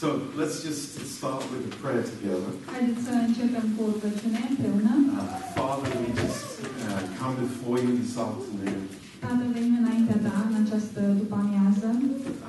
[0.00, 0.08] So
[0.40, 2.50] let's just start with a prayer together.
[2.74, 4.92] Haideți să începem cu rugăciune împreună.
[5.06, 5.24] Uh,
[5.58, 6.48] Father, we just
[6.88, 8.80] uh, come before you this afternoon
[9.24, 11.88] Tată, venim înaintea ta în această după-amiază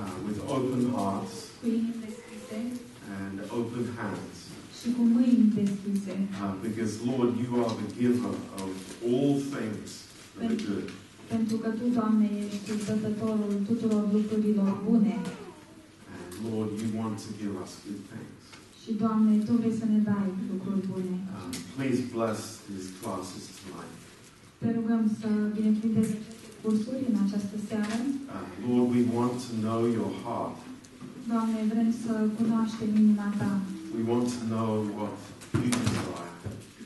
[0.02, 2.60] uh, with open hearts cu inimi deschise
[3.22, 4.38] and open hands.
[4.80, 6.14] și cu mâini deschise.
[6.44, 8.72] Uh, because, Lord, you are the giver of
[9.12, 9.88] all things
[10.36, 10.88] that are good.
[11.34, 15.16] Pentru că Tu, Doamne, ești dătătorul tuturor lucrurilor bune.
[16.42, 18.40] And, Lord, you want to give us good things.
[18.84, 21.16] Și, Doamne, Tu vrei să ne dai lucruri bune.
[21.38, 23.96] Um, please bless these classes tonight.
[24.62, 25.28] Te rugăm să
[25.58, 27.96] binecuvintezi aceste cursuri în această seară.
[28.06, 30.58] Uh, Lord, we want to know your heart.
[31.32, 33.52] Doamne, vrem să cunoaștem inima Ta
[33.98, 35.18] We want to know what
[35.64, 36.30] you desire.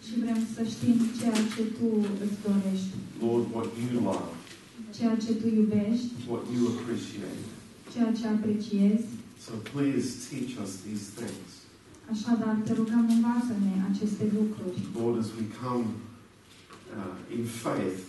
[0.05, 1.87] și vrem să știm ceea ce Tu
[2.23, 2.93] îți dorești,
[3.25, 4.29] Lord, what you love,
[4.97, 7.43] ceea ce Tu iubești, what you appreciate.
[7.93, 9.07] ceea ce apreciezi.
[9.45, 11.49] So please teach us these things.
[12.13, 14.77] Așadar, te rugăm, învață-ne aceste lucruri.
[14.99, 15.85] Lord, as we come
[16.97, 17.99] uh, in faith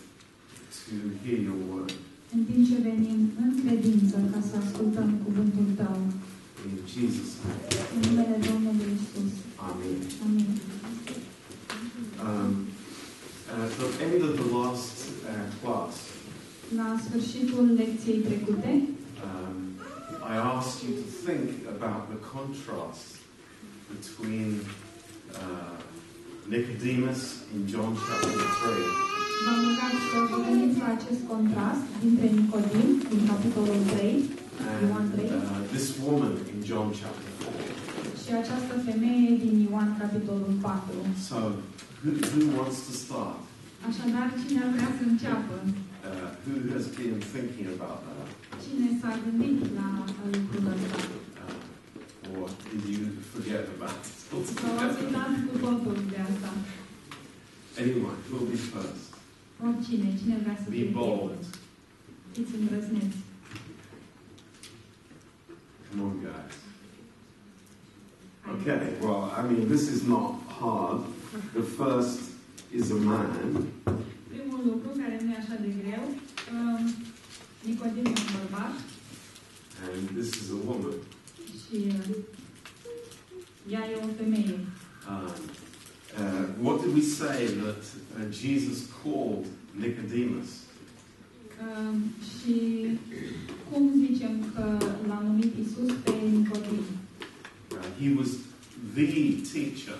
[0.85, 1.91] to hear your word.
[2.35, 5.99] În timp ce venim în credință ca să ascultăm cuvântul Tău.
[6.67, 7.65] In Jesus' name.
[7.95, 9.33] În numele Domnului Isus.
[9.69, 9.97] Amen.
[10.25, 10.49] Amin.
[12.25, 12.51] Um,
[13.63, 14.95] at the end of the last
[15.31, 15.93] uh, class,
[16.79, 18.71] La sfârșitul lecției trecute,
[19.25, 19.46] um,
[20.27, 23.17] I asked you to think about the contrast
[23.89, 24.67] between
[25.33, 25.77] uh,
[26.47, 32.89] Nicodemus in John chapter 3 v-am rugat să vă gândiți la acest contrast dintre Nicodim,
[33.11, 34.23] din capitolul 3,
[34.81, 37.51] Ioan and uh, this woman in John chapter 4.
[38.23, 40.81] și această femeie din Ioan, capitolul 4.
[41.29, 41.37] So,
[42.01, 43.39] who, who wants to start?
[43.89, 45.55] Așadar, cine ar vrea să înceapă?
[45.65, 48.27] Uh, who has been thinking about that?
[48.67, 49.87] Cine s-a gândit la
[50.31, 50.99] lucrul ăsta?
[52.29, 54.15] Uh, or did you forget about it
[54.61, 56.49] Sau ați uitat cu totul de asta?
[57.81, 59.05] Anyone, who'll be first?
[59.65, 61.41] Oricine, cine vrea să Be bold.
[62.33, 63.17] Fiți îndrăzneți.
[65.89, 66.55] Come on, guys.
[68.53, 71.01] Okay, well, I mean, this is not hard.
[71.53, 72.19] The first
[72.79, 73.27] is a man,
[74.33, 76.03] Primul lucru, care nu e așa de greu,
[76.53, 76.93] um,
[77.67, 78.75] Nicodim e un bărbat
[79.83, 80.93] and this is a woman.
[81.63, 82.15] și uh,
[83.71, 84.59] ea e o femeie.
[85.09, 85.31] Um,
[86.19, 87.81] uh, what did we say that
[88.17, 90.49] uh, Jesus called Nicodemus?
[91.61, 92.55] Um, și
[93.71, 96.85] cum zicem că l-a numit Isus pe Nicodim?
[97.71, 98.29] Uh, he was
[98.93, 99.05] the
[99.53, 99.99] teacher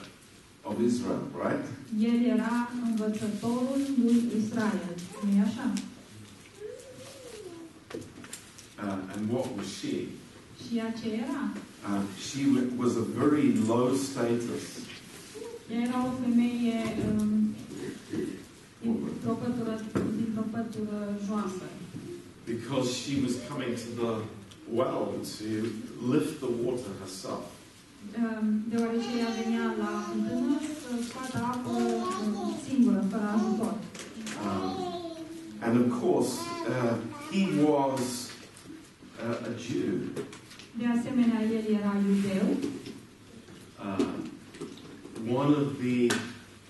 [0.63, 1.66] of Israel, right?
[1.99, 5.73] El era învățătorul lui Israel, nu e așa?
[8.80, 9.96] Uh, and what was she?
[10.62, 11.42] Și ea ce era?
[11.88, 12.42] Uh, she
[12.78, 14.66] was a very low status
[15.72, 16.80] Ea era o femeie
[17.10, 17.56] um,
[18.82, 19.38] dintr-o
[21.26, 21.64] joasă.
[22.46, 24.22] because she was coming to the
[24.70, 25.48] well to
[26.00, 27.44] lift the water herself.
[28.18, 33.74] Um, deoarece ea venea la fântână să scoată apă um, singură, fără ajutor.
[34.46, 34.72] Um,
[35.62, 36.32] and of course,
[36.70, 36.96] uh,
[37.32, 38.27] he was
[39.23, 39.94] uh, a Jew.
[40.78, 42.47] De asemenea, el era iudeu,
[43.79, 44.05] uh,
[45.41, 46.07] one of the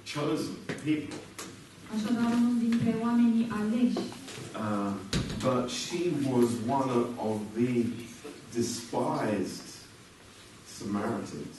[0.03, 1.17] chosen people.
[1.95, 3.97] așadar unul dintre oamenii aleși.
[3.97, 4.91] Uh,
[5.43, 6.89] but she was one
[7.29, 7.85] of the
[8.53, 9.67] despised
[10.77, 11.55] Samaritans.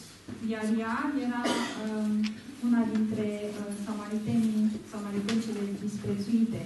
[0.50, 1.42] Iar ea era
[1.84, 2.24] um,
[2.66, 3.28] una dintre
[3.58, 6.62] uh, samaritenii, samaritencele disprețuite.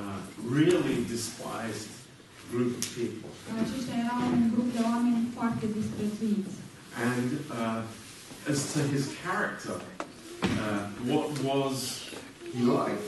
[0.00, 0.18] Uh,
[0.58, 1.90] really despised
[2.52, 3.30] group of people.
[3.62, 6.54] Aceștia erau un grup de oameni foarte disprețuiți.
[7.08, 7.30] And
[7.60, 9.76] uh, as to his character,
[10.62, 11.76] uh, what was
[12.54, 13.04] he like,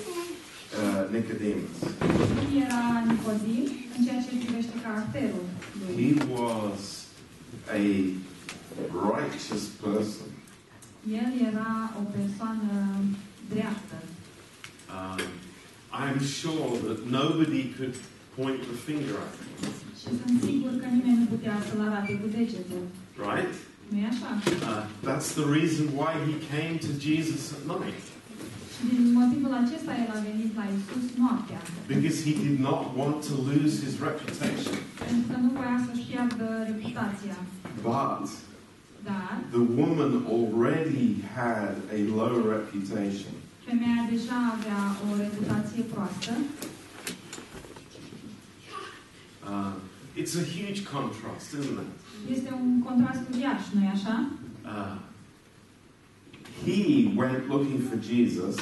[0.81, 1.76] uh, Nicodemus?
[2.64, 3.66] Era Nicodim
[3.97, 5.47] în ceea ce privește caracterul
[5.81, 5.92] lui?
[6.00, 6.81] He was
[7.78, 7.82] a
[9.12, 10.28] righteous person.
[11.20, 12.72] El era o persoană
[13.52, 13.96] dreaptă.
[14.96, 15.20] Um,
[16.02, 17.94] I'm sure that nobody could
[18.38, 19.50] point the finger at him,
[20.00, 22.82] Și sunt sigur că nimeni nu putea să-l arate cu degetul.
[23.29, 23.55] right?
[23.93, 24.31] nu așa?
[24.73, 28.05] Uh, that's the reason why he came to Jesus at night,
[28.88, 31.61] din motivul acesta el a venit la Isus noaptea.
[31.94, 34.75] because he did not want to lose his reputation.
[35.06, 37.37] Pentru că nu voia să-și piardă reputația.
[37.90, 38.25] But
[39.11, 41.06] Dar the woman already
[41.37, 43.32] had a low reputation.
[43.69, 46.32] femeia deja avea o reputație proastă.
[49.47, 49.73] Uh,
[50.17, 51.91] it's a huge contrast, isn't it?
[52.37, 54.27] Este un contrast uriaș, nu-i așa?
[54.65, 54.97] Uh,
[56.65, 58.56] he went looking for Jesus,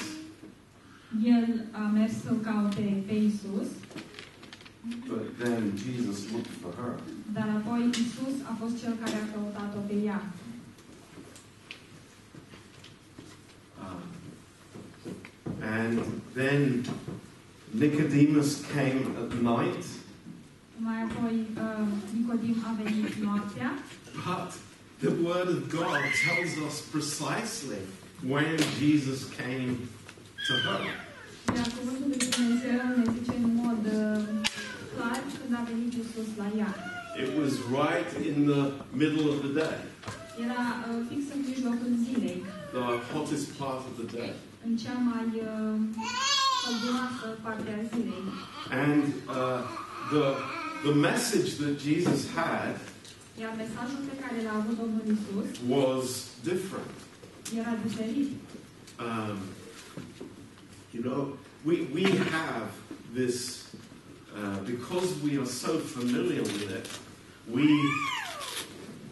[1.24, 3.68] El a mers să-L caute pe Isus,
[5.08, 6.98] but then Jesus looked for her.
[7.32, 10.22] dar apoi Isus a fost cel care a căutat-o pe ea.
[13.80, 14.00] Uh,
[15.62, 15.98] and
[16.34, 16.84] then
[17.70, 19.84] Nicodemus came at night,
[20.86, 23.70] Mai apoi uh, Nicodim a venit noaptea,
[24.26, 24.50] but
[25.04, 27.82] the Word of God tells us precisely
[28.32, 29.72] when Jesus came
[30.46, 30.80] to her.
[31.56, 33.82] iar cuvântul lui Dumnezeu ne zice în mod
[34.94, 36.72] clar când a venit Isus la ea.
[37.22, 38.62] It was right in the
[39.00, 39.76] middle of the day,
[40.44, 42.38] Era uh, fix în mijlocul zilei,
[42.76, 44.32] the hottest part of the day.
[44.66, 45.26] în cea mai
[46.62, 48.24] călduroasă parte a zilei.
[48.84, 49.02] And
[49.38, 49.60] uh,
[50.12, 50.24] the,
[50.84, 52.74] the message that Jesus had
[53.40, 56.06] Iar mesajul pe care l-a avut Domnul Isus was
[56.50, 56.90] different.
[57.58, 58.28] era diferit.
[58.98, 59.38] Um,
[60.94, 61.22] you know,
[61.64, 62.04] we, we
[62.36, 62.68] have
[63.14, 63.36] this,
[64.36, 66.86] uh, because we are so familiar with it,
[67.56, 67.66] we,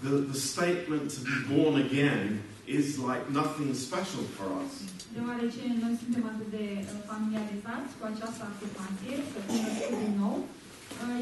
[0.04, 4.72] the, the statement to be born again is like nothing special for us.
[5.16, 10.36] Deoarece noi suntem atât de uh, familiarizați cu această afirmație, să fim născuți din nou,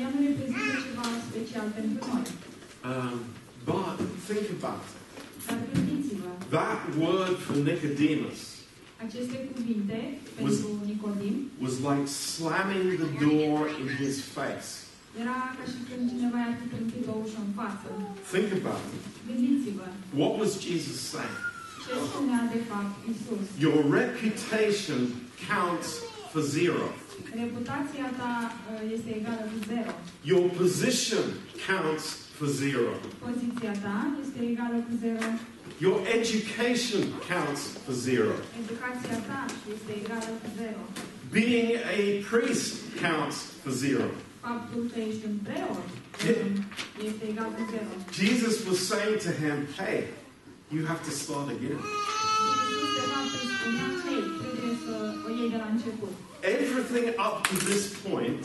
[0.02, 2.24] ea nu reprezintă ceva special pentru noi.
[2.90, 3.14] Um,
[3.70, 3.96] but
[4.28, 4.94] think about it.
[5.46, 6.28] Dar gândiți-vă,
[6.58, 8.40] That word for Nicodemus
[9.06, 9.98] aceste cuvinte
[10.36, 12.06] pentru Nicodim was like
[12.36, 14.68] slamming the door in his face.
[15.22, 17.86] era ca și când cineva i-ar fi închis o ușă în față.
[18.34, 19.04] Think about it.
[19.28, 19.86] Gândiți-vă,
[20.20, 21.38] What was Jesus saying?
[21.84, 23.44] ce spunea de fapt Isus.
[23.64, 25.00] Your reputation
[25.50, 25.88] counts
[26.32, 26.84] for zero.
[27.42, 29.92] Reputația ta uh, este egală cu zero.
[30.30, 31.26] Your position
[31.68, 32.04] counts
[32.36, 32.88] for zero.
[33.26, 35.26] Poziția ta este egală cu zero.
[35.84, 38.32] Your education counts for zero.
[38.62, 39.40] Educația ta
[39.74, 40.80] este egală cu zero.
[41.34, 42.68] Being a priest
[43.04, 44.06] counts for zero.
[44.46, 45.86] Faptul că ești un preot
[46.28, 46.64] um,
[47.08, 47.90] este egal cu zero.
[48.20, 49.98] Jesus was saying to him, Hey,
[50.74, 51.80] you have to start again.
[54.76, 54.94] Iisus de fapt îi spunea, hei, trebuie să
[55.26, 56.12] o iei de la început.
[56.56, 58.42] Everything up to this point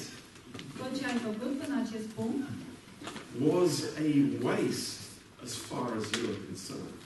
[0.79, 2.45] Tot ce ai făcut până acest punct
[3.49, 3.71] was
[4.05, 4.09] a
[4.47, 4.89] waste
[5.45, 6.97] as far as you are concerned.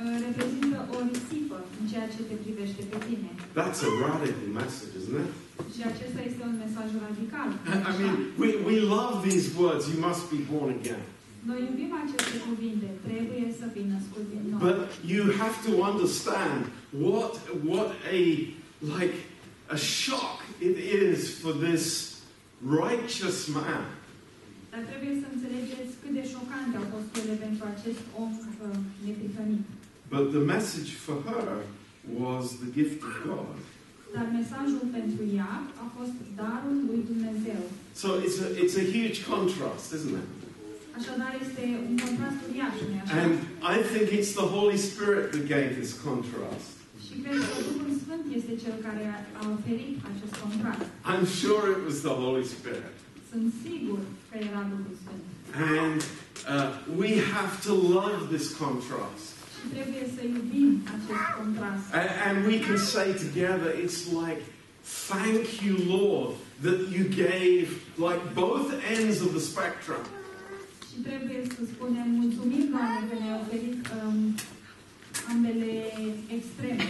[0.00, 3.30] uh, reprezintă o risipă în ceea ce te privește pe tine.
[3.58, 5.30] That's a radical message, isn't it?
[5.74, 7.48] Și acesta este un mesaj radical.
[7.90, 11.04] I mean, we, we love these words, you must be born again.
[11.48, 12.88] Noi iubim aceste cuvinte.
[13.08, 14.58] Trebuie să fii născut din nou.
[14.66, 14.78] But
[15.12, 16.60] you have to understand
[17.06, 17.32] what
[17.72, 18.20] what a
[18.82, 19.14] like
[19.68, 22.22] a shock it is for this
[22.62, 23.86] righteous man
[24.72, 29.64] Dar trebuie să înțelegeți cât de șocante au fost ele pentru acest om uh, neprihănit.
[30.14, 31.48] But the message for her
[32.24, 33.56] was the gift of God.
[34.14, 35.54] Dar mesajul pentru ea
[35.84, 37.62] a fost darul lui Dumnezeu.
[38.02, 40.28] So it's a it's a huge contrast, isn't it?
[40.98, 43.12] Așadar este un contrast uriaș, nu așa?
[43.22, 43.32] And
[43.74, 46.70] I think it's the Holy Spirit that gave this contrast.
[47.10, 50.84] Și cred că Duhul Sfânt este cel care a, a oferit acest contrast.
[51.12, 52.94] I'm sure it was the Holy Spirit.
[53.30, 55.22] Sunt sigur că era Duhul Sfânt.
[55.78, 55.98] And
[56.54, 56.68] uh,
[57.02, 59.26] we have to love this contrast.
[59.56, 61.84] Și trebuie să iubim acest contrast.
[62.00, 64.40] And, and we can say together, it's like,
[65.12, 66.30] thank you, Lord,
[66.66, 67.66] that you gave
[68.06, 70.02] like both ends of the spectrum.
[70.88, 74.16] Și trebuie să spunem mulțumim, Doamne, că ne-ai oferit um,
[75.32, 75.70] ambele
[76.38, 76.84] extreme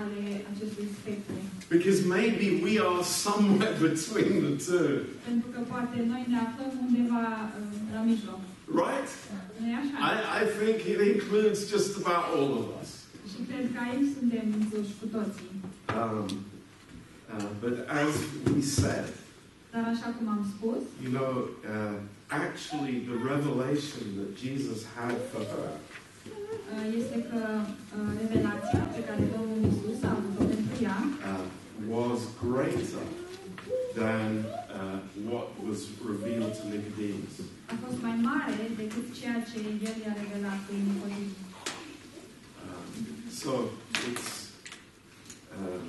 [0.00, 0.20] ale
[0.52, 1.34] acestui spectru.
[1.74, 4.88] Because maybe we are somewhere between the two,
[5.28, 7.24] Pentru că poate noi ne aflăm undeva
[7.94, 8.40] la mijloc.
[8.84, 9.10] right?
[10.10, 12.90] I, I think it includes just about all of us.
[13.30, 15.50] Și cred că aici suntem incluși cu toții.
[16.00, 16.26] Um,
[17.34, 18.12] uh, but as
[18.54, 19.08] we said,
[19.72, 21.32] Dar așa cum am spus, you know,
[21.74, 21.96] uh,
[22.44, 25.70] actually the revelation that Jesus had for her
[27.00, 27.42] este că
[27.96, 30.98] uh, revelația pe care Domnul Isus a avut-o pentru ea
[31.30, 31.44] uh,
[31.96, 33.04] was greater
[34.00, 34.30] than
[34.78, 34.98] uh,
[35.30, 35.78] what was
[36.10, 37.34] revealed to Nicodemus.
[37.72, 41.28] a fost mai mare decât ceea ce El i-a revelat lui Nicodim.
[43.42, 43.52] So
[44.08, 44.28] it's
[45.58, 45.84] um,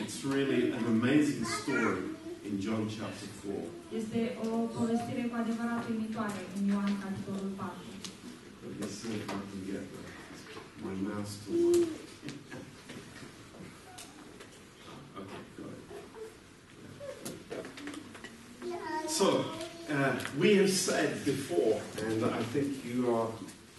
[0.00, 2.02] it's really an amazing story
[2.48, 3.62] in John chapter four.
[4.00, 7.87] Este o povestire cu adevărat uimitoare în Ioan capitolul 4.
[8.80, 11.88] Let me see if I can get the, my mouse to work.
[15.18, 15.72] Okay, got
[19.02, 19.10] it.
[19.10, 19.26] So,
[19.90, 23.26] uh, we have said before, and I think you are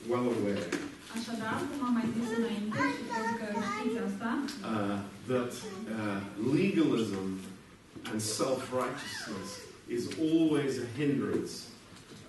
[0.09, 0.67] well aware,
[4.65, 5.53] uh, that
[5.97, 7.41] uh, legalism
[8.11, 11.71] and self-righteousness is always a hindrance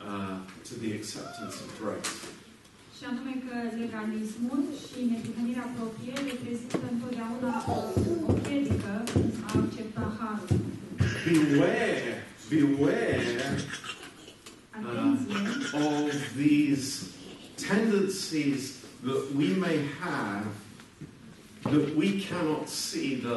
[0.00, 2.31] uh, to the acceptance of grace.
[3.00, 7.54] Și anume că legalismul și neprihănirea proprie reprezintă întotdeauna
[8.28, 8.92] o piedică
[9.47, 10.49] a accepta harul.
[11.26, 12.12] Beware,
[12.52, 13.40] beware
[14.76, 15.35] Atenție!
[15.90, 16.11] of
[16.42, 16.87] these
[17.69, 18.61] tendencies
[19.07, 20.47] that we may have
[21.71, 23.37] that we cannot see the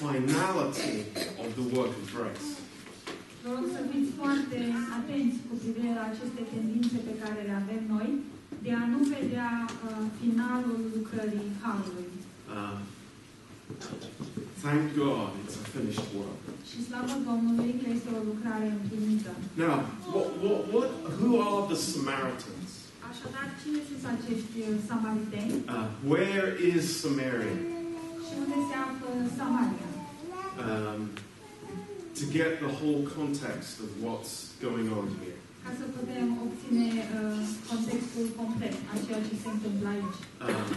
[0.00, 0.94] finality
[1.42, 2.48] of the work of grace.
[3.44, 4.58] Vă rog să fiți foarte
[4.98, 8.10] atenți cu privire la aceste tendințe pe care le avem noi,
[8.64, 12.08] de a nu vedea uh, finalul lucrării Harului.
[12.56, 12.76] Uh,
[14.64, 16.40] thank God it's a finished work.
[16.70, 19.32] Și slavă Domnului că este o lucrare împlinită.
[19.64, 19.76] Now,
[20.14, 20.90] what, what, what,
[21.20, 22.68] who are the Samaritans?
[23.10, 27.56] Așadar, cine sunt acești uh, samariteni Uh, where is Samaria?
[28.24, 29.08] și unde se află
[29.40, 29.88] Samaria?
[30.64, 31.00] Um,
[32.18, 34.32] to get the whole context of what's
[34.66, 35.39] going on here.
[35.70, 40.20] Ca să putem obține uh, contextul complet a ceea ce se întâmplă aici.
[40.46, 40.68] Um,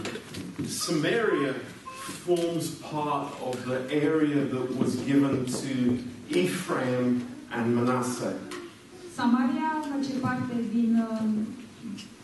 [0.84, 1.52] Samaria
[2.26, 5.72] forms part of the area that was given to
[6.42, 7.06] Ephraim
[7.56, 8.36] and Manasseh.
[9.18, 11.24] Samaria face parte din uh,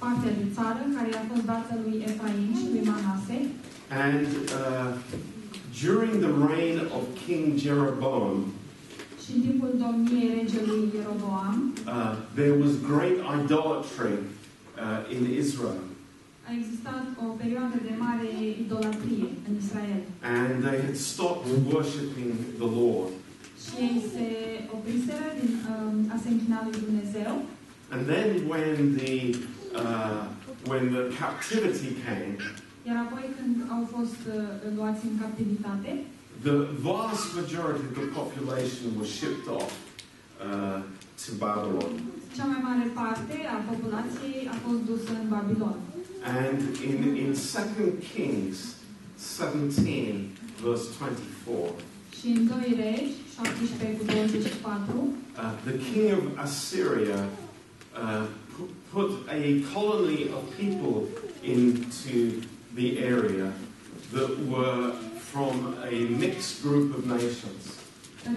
[0.02, 3.38] partea din țară care a fost dată lui Efraim și lui Manase
[4.06, 4.26] And
[4.60, 4.88] uh,
[5.84, 8.34] during the reign of King Jeroboam,
[9.30, 11.56] și în timpul domniei regelui Ieroboam
[11.94, 15.82] uh, there was great idolatry uh, in Israel.
[16.48, 18.28] a existat o perioadă de mare
[18.64, 20.00] idolatrie în Israel
[20.38, 22.30] And they had stopped worshipping
[22.62, 23.12] the Lord.
[23.64, 24.26] și ei se
[24.76, 27.32] opriseră din um, a se închina lui Dumnezeu
[27.94, 29.14] And then when the,
[29.82, 30.20] uh,
[30.70, 32.36] when the captivity came,
[32.88, 34.34] iar apoi când au fost uh,
[34.76, 35.90] luați în captivitate
[36.42, 36.56] the
[36.88, 39.70] vast majority of the population was shipped off
[40.40, 40.80] uh,
[41.24, 42.00] to Babylon.
[42.36, 45.76] cea mai mare parte a populației a fost dusă în Babilon.
[46.24, 48.58] And in, in 2 Kings
[49.36, 50.14] 17,
[50.62, 51.74] verse 24,
[52.20, 57.20] Și în 2 regi, 17 cu 24, uh, the king of Assyria
[58.02, 59.40] uh, pu- put a
[59.74, 60.96] colony of people
[61.54, 62.16] into
[62.74, 63.48] the area
[64.12, 64.92] that were
[65.32, 65.54] from
[65.92, 67.60] a mixed group of nations.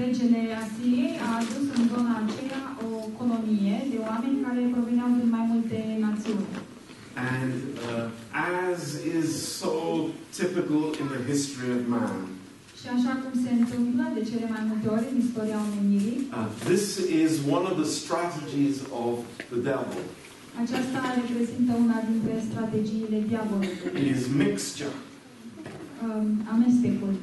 [0.04, 5.46] regele Asiriei a adus în zona aceea o colonie de oameni care proveneau din mai
[5.52, 6.48] multe națiuni.
[7.36, 7.54] And
[7.88, 8.08] uh,
[8.72, 8.82] as
[9.20, 9.28] is
[9.62, 9.72] so
[10.40, 12.16] typical in the history of man,
[12.82, 16.86] Și așa cum se întâmplă de cele mai multe ori în istoria omenirii, uh, this
[17.24, 19.14] is one of the strategies of
[19.52, 20.02] the devil.
[20.64, 24.96] aceasta reprezintă una dintre strategiile diavolului, It is mixture.
[26.03, 27.13] Um, amestecul.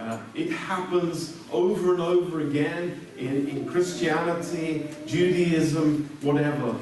[0.00, 2.84] Uh, it happens over and over again
[3.18, 6.74] in, in Christianity, Judaism, whatever.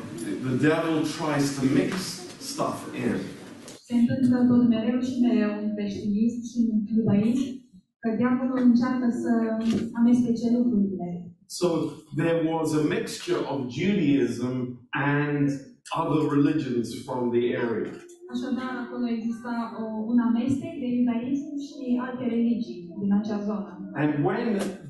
[0.49, 1.93] The devil tries to mix
[2.41, 3.17] stuff in.
[3.89, 7.47] Se întâmplă tot mereu și mereu în creștinism și în iudaism,
[7.99, 9.31] că diavolul încearcă să
[10.01, 11.09] amestece lucrurile.
[11.47, 11.67] So
[12.17, 14.55] there was a mixture of Judaism
[14.91, 15.49] and
[16.01, 17.93] other religions from the area.
[18.35, 23.73] Așadar, acolo exista o, un amestec de iudaism și alte religii din acea zonă.
[24.03, 24.47] And when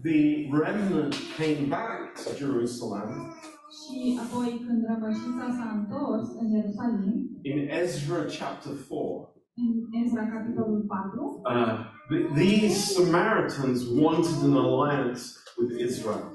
[0.08, 0.20] the
[0.62, 3.12] remnant came back to Jerusalem
[3.78, 7.14] Și apoi, când rămășița s-a întors în Ierusalim,
[7.50, 9.70] in Ezra chapter 4, în
[10.02, 11.74] Ezra capitolul 4, uh,
[12.10, 15.20] th- these Samaritans wanted an alliance
[15.58, 16.26] with Israel.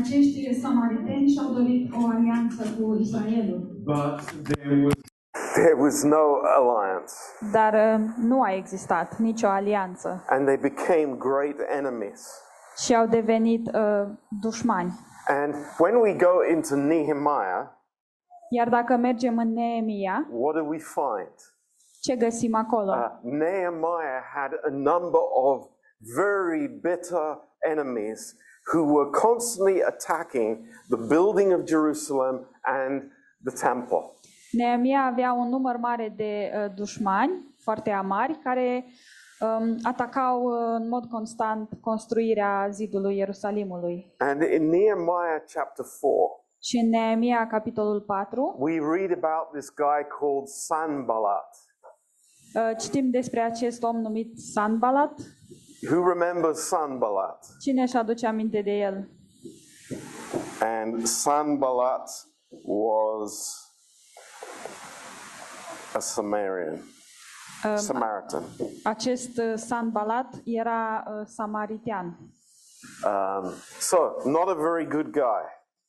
[0.00, 3.60] acești samariteni și-au dorit o alianță cu Israelul.
[3.92, 4.14] But
[4.50, 4.94] there was
[5.62, 7.12] there was no alliance,
[7.52, 12.40] Dar uh, nu a existat nicio alianță and they became great enemies.
[12.76, 14.06] și au devenit uh,
[14.40, 14.92] dușmani.
[15.28, 17.66] And when we go into Nehemiah,
[18.50, 21.34] Iar dacă mergem în Neemia, what do we find?
[22.00, 22.92] ce găsim acolo?
[22.92, 25.66] Uh, Nehemiah had a number of
[26.16, 27.38] very bitter
[27.70, 28.34] enemies
[28.72, 30.58] who were constantly attacking
[30.88, 33.02] the building of Jerusalem and
[33.44, 34.02] the temple.
[34.56, 38.84] Neemia avea un număr mare de uh, dușmani, foarte amari, care
[39.40, 44.14] um, atacau uh, în mod constant construirea zidului Ierusalimului.
[44.18, 50.06] And in Nehemiah chapter 4, Și în Neemia, capitolul 4, we read about this guy
[50.20, 51.48] called Sanballat.
[52.54, 55.12] uh, citim despre acest om numit Sanbalat.
[55.90, 57.46] Who remembers Sanballat?
[57.60, 59.08] Cine își aduce aminte de el?
[60.60, 62.10] And Sanballat
[62.64, 63.64] was
[65.96, 66.82] a Samaritan.
[67.76, 68.42] Samaritan.
[68.84, 72.06] Acest uh, Sanbalat era uh, samaritean.
[73.04, 75.42] Um, so, not a very good guy.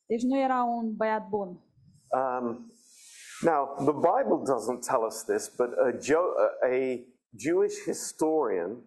[0.06, 1.48] Deci nu era un băiat bun.
[2.10, 2.72] Um,
[3.42, 6.34] now, the Bible doesn't tell us this, but a, Jo-
[6.70, 8.82] a Jewish historian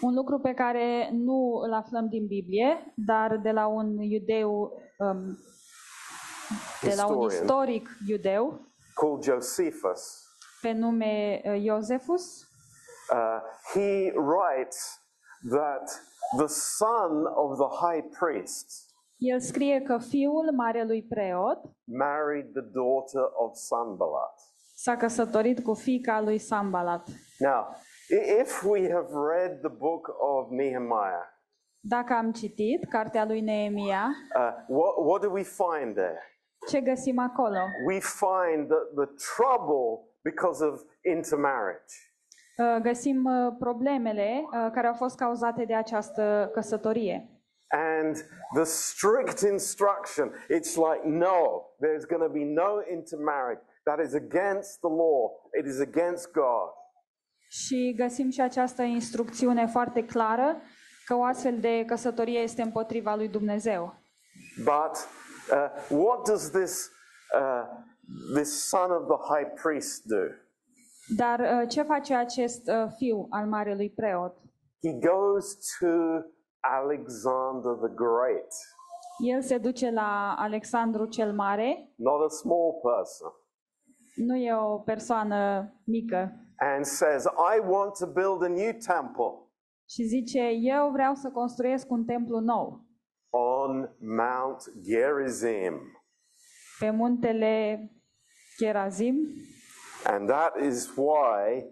[0.00, 5.38] Un lucru pe care nu îl aflăm din Biblie, dar de la un iudeu, um,
[6.82, 7.42] de la un Historian.
[7.42, 8.60] istoric iudeu,
[8.94, 10.02] called Josephus,
[10.60, 12.24] pe nume uh, Iosefus,
[13.12, 13.40] uh,
[13.74, 15.00] he writes
[15.50, 15.90] that
[16.36, 18.88] the son of the high priest
[19.18, 24.34] el scrie că fiul marelui preot married the daughter of Sanballat.
[24.76, 27.08] s-a căsătorit cu fiica lui Sambalat.
[27.38, 27.66] Now,
[28.10, 31.26] i- if we have read the book of Nehemiah,
[31.82, 36.18] Dacă am citit cartea lui Neemia, uh, what, what do we find there?
[36.68, 37.58] ce găsim acolo?
[37.86, 41.94] We find that the trouble because of intermarriage.
[42.56, 47.28] Uh, Găsim uh, problemele uh, care au fost cauzate de această căsătorie.
[47.68, 48.16] And
[48.54, 53.62] the strict instruction, it's like, no, there's going to be no intermarriage.
[53.84, 56.70] That is against the law, it is against God.
[57.48, 60.56] Și găsim și această instrucțiune foarte clară
[61.06, 63.94] că o astfel de căsătorie este împotriva lui Dumnezeu.
[64.64, 65.08] But
[65.52, 66.90] uh, what does this,
[67.40, 67.62] uh,
[68.34, 70.24] this son of the high priest do?
[71.16, 74.34] Dar uh, ce face acest uh, fiu al marelui preot?
[74.82, 75.88] He goes to
[76.60, 78.52] Alexander the Great,
[79.32, 83.32] El se duce la Alexandru cel Mare, not a small person,
[84.16, 89.44] nu e o persoană mică, and says, I want to build a new temple
[89.88, 92.84] și zice, eu vreau să construiesc un templu nou
[93.30, 95.74] on Mount Gerizim.
[96.78, 97.80] pe muntele
[98.60, 99.14] Cherazim
[100.04, 101.64] And that is why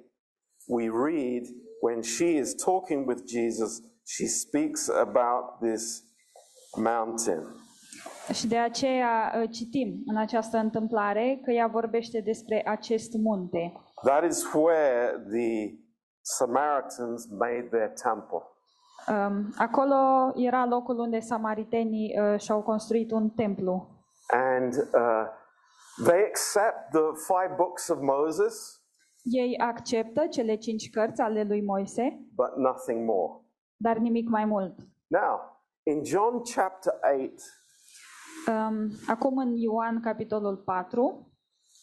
[0.69, 1.43] we read
[1.81, 6.03] when she is talking with Jesus, she speaks about this
[6.77, 7.43] mountain.
[8.33, 13.73] și de aceea uh, citim în această întâmplare că ea vorbește despre acest munte.
[14.05, 15.75] That is where the
[16.21, 18.43] Samaritans made their temple.
[19.09, 23.89] Um, Acolo era locul unde samaritenii uh, și-au construit un templu.
[24.27, 25.27] And uh,
[26.05, 28.83] they accept the five books of Moses,
[29.23, 33.43] Ei acceptă cele cinci cărți ale lui Moise, but nothing more.
[33.77, 34.75] dar nimic mai mult.
[35.07, 35.41] Now,
[35.83, 37.33] in John chapter 8,
[38.49, 41.31] Um, Acum în Ioan capitolul 4,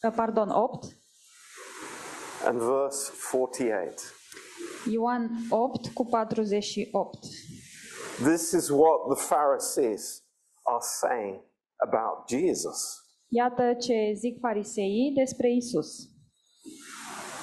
[0.07, 0.85] uh, pardon, 8,
[2.45, 4.01] and verse 48,
[4.91, 7.17] Ioan 8 cu 48.
[8.23, 10.23] this is what the Pharisees
[10.63, 11.41] are saying
[11.75, 13.04] about Jesus.
[13.27, 16.09] Iată ce zic fariseii despre Isus.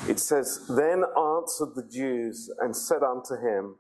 [0.09, 3.79] It says, Then answered the Jews and said unto him,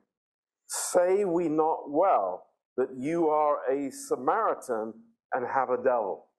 [0.66, 2.30] Say we not well
[2.76, 4.94] that you are a Samaritan
[5.32, 6.30] and have a devil?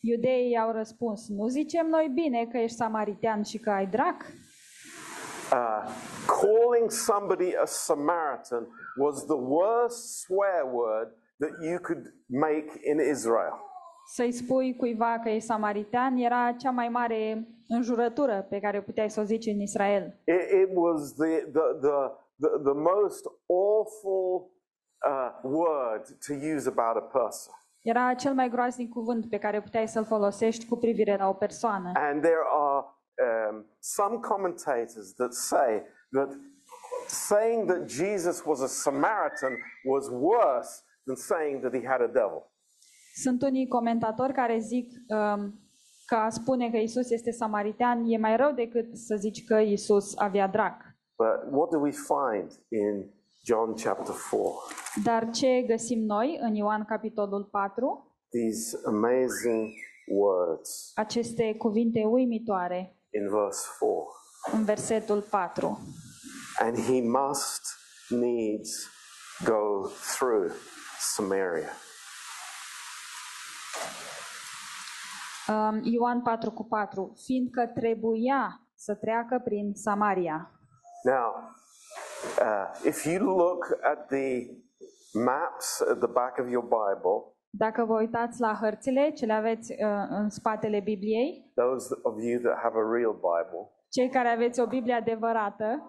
[0.00, 4.16] Iudeii au răspuns, nu zicem noi bine că ești samaritean și că ai drac?
[5.52, 5.84] Uh,
[6.26, 13.71] calling somebody a Samaritan was the worst swear word that you could make in Israel.
[14.06, 19.20] Să-i spui cuiva că e samaritean era cea mai mare înjurătură pe care puteai să
[19.20, 20.20] o zici în Israel.
[20.24, 21.98] It, it was the, the, the,
[22.40, 24.50] the, the most awful
[25.10, 27.54] uh, word to use about a person.
[27.80, 31.92] Era cel mai groaznic cuvânt pe care puteai să-l folosești cu privire la o persoană.
[31.94, 32.84] And there are
[33.50, 36.28] um, some commentators that say that
[37.08, 42.51] saying that Jesus was a Samaritan was worse than saying that he had a devil.
[43.14, 45.60] Sunt unii comentatori care zic um,
[46.06, 50.16] că a spune că Isus este samaritean e mai rău decât să zici că Isus
[50.16, 50.82] avea drac.
[51.16, 53.10] But what do we find in
[53.44, 54.52] John chapter 4?
[55.04, 58.16] Dar ce găsim noi în Ioan capitolul 4?
[58.30, 59.68] These amazing
[60.06, 64.58] words Aceste cuvinte uimitoare in verse 4.
[64.58, 65.78] în versetul 4.
[66.60, 67.62] And he must
[68.08, 68.70] needs
[69.44, 70.52] go through
[71.14, 71.70] Samaria.
[75.82, 77.12] Ioan 4 cu 4.
[77.24, 80.50] Fiindcă trebuia să treacă prin Samaria.
[81.02, 81.34] Now,
[82.40, 84.50] uh, if you look at the
[85.12, 89.72] maps at the back of your Bible, Dacă vă uitați la hărțile ce le aveți
[89.72, 89.78] uh,
[90.08, 94.66] în spatele Bibliei, those of you that have a real Bible, cei care aveți o
[94.66, 95.64] Biblie adevărată,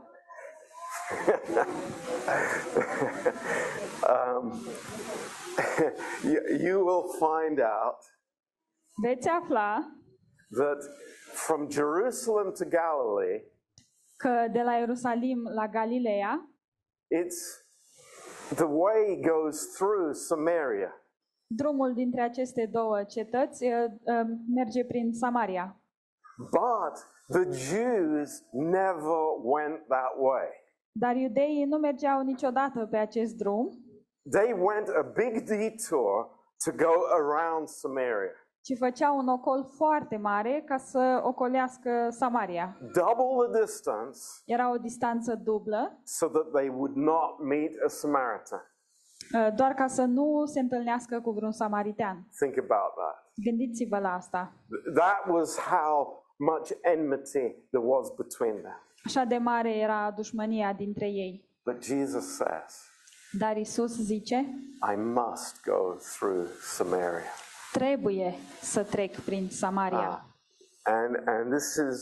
[6.32, 8.00] you, you will find out
[9.02, 9.78] veți afla
[10.50, 10.84] that
[11.34, 13.52] from Jerusalem to Galilee,
[14.18, 16.50] că de la Ierusalim la Galileea,
[17.22, 17.64] it's
[18.56, 20.92] the way goes through Samaria.
[21.48, 25.78] drumul dintre aceste două cetăți uh, uh, merge prin Samaria.
[26.38, 26.96] But
[27.28, 30.48] the Jews never went that way.
[30.92, 33.70] Dar iudeii nu mergeau niciodată pe acest drum,
[34.32, 36.30] They went a big detour
[36.66, 42.78] to go around Samaria, ci făceau un ocol foarte mare ca să ocolească Samaria.
[42.80, 48.62] double the distance Era o distanță dublă, so that they would not meet a Samaritan.
[49.34, 52.28] uh, doar ca să nu se întâlnească cu vreun samaritean.
[52.40, 53.32] Think about that.
[53.44, 54.54] Gândiți-vă la asta.
[54.96, 58.80] That was how much enmity there was between them.
[59.06, 61.50] Așa de mare era dușmănia dintre ei.
[61.66, 62.84] But Jesus says,
[63.40, 64.36] Dar Isus zice,
[64.94, 67.32] I must go through Samaria.
[67.74, 70.10] Trebuie să trec prin Samaria.
[70.10, 70.32] Ah.
[70.84, 72.00] And and this is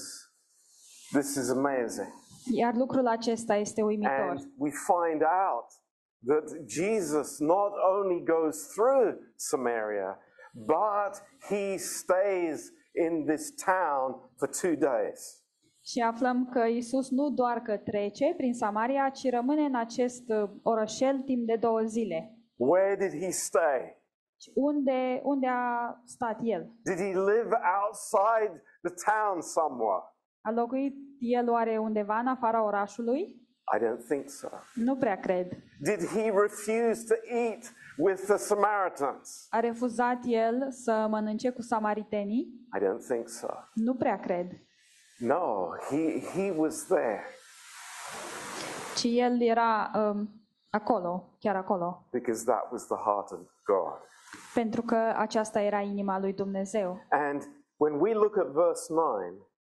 [1.11, 2.07] this is amazing.
[2.51, 4.29] Iar lucrul acesta este uimitor.
[4.29, 5.67] And we find out
[6.25, 10.19] that Jesus not only goes through Samaria,
[10.53, 15.41] but he stays in this town for two days.
[15.83, 20.49] Și aflăm că Isus nu doar că trece prin Samaria, ci rămâne în acest uh,
[20.63, 22.35] orășel timp de două zile.
[22.55, 24.00] Where did he stay?
[24.41, 26.71] Și Unde, unde a stat el?
[26.83, 30.03] Did he live outside the town somewhere?
[30.41, 33.19] A locuit el oare undeva în afara orașului?
[33.75, 34.47] I don't think so.
[34.73, 35.47] Nu prea cred.
[35.79, 39.47] Did he refuse to eat with the Samaritans?
[39.49, 42.67] A refuzat el să mănânce cu samaritenii?
[42.77, 43.47] I don't think so.
[43.73, 44.47] Nu prea cred.
[45.17, 47.23] No, he, he was there
[48.95, 50.29] Ci el era um,
[50.69, 53.99] acolo, chiar acolo, because that was the heart of God.
[54.53, 57.05] Pentru că aceasta era inima lui Dumnezeu.
[57.09, 57.41] And
[57.77, 59.07] when we look at verse 9,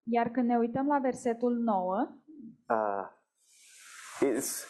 [0.02, 2.08] Iar când ne uităm la versetul 9,
[2.68, 3.06] uh,
[4.34, 4.64] it's,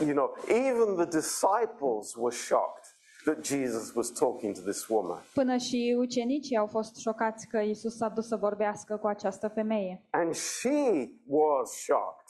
[0.00, 2.84] you know, even the disciples were shocked
[3.24, 5.22] that Jesus was talking to this woman.
[5.34, 10.06] până și ucenicii au fost șocați că Isus s-a dus să vorbească cu această femeie.
[10.10, 12.28] And she was shocked.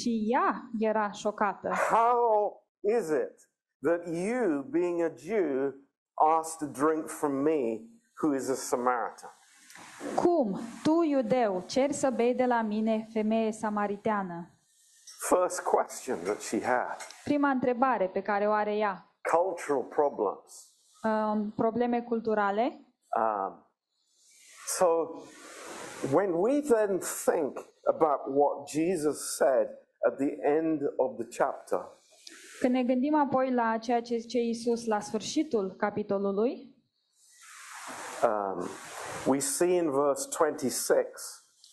[0.00, 1.68] Și ea era șocată.
[1.90, 3.45] How is it
[3.86, 5.72] that you, being a Jew,
[6.36, 7.60] asked to drink from me,
[8.20, 9.30] who is a Samaritan?
[10.16, 14.50] Cum, tu, iudeu, ceri să bei de la mine, femeie samariteană?
[15.28, 19.10] First question that she had Prima întrebare pe care o are ea.
[19.32, 20.70] cultural problems.
[21.02, 22.80] Um, probleme culturale.
[23.16, 23.66] Um,
[24.66, 24.86] so,
[26.12, 29.68] when we then think about what Jesus said
[30.06, 31.80] at the end of the chapter,
[32.60, 36.74] Când ne gândim apoi la ceea ce zice Isus la sfârșitul capitolului,
[38.24, 38.66] um,
[39.26, 41.10] we see in verse 26,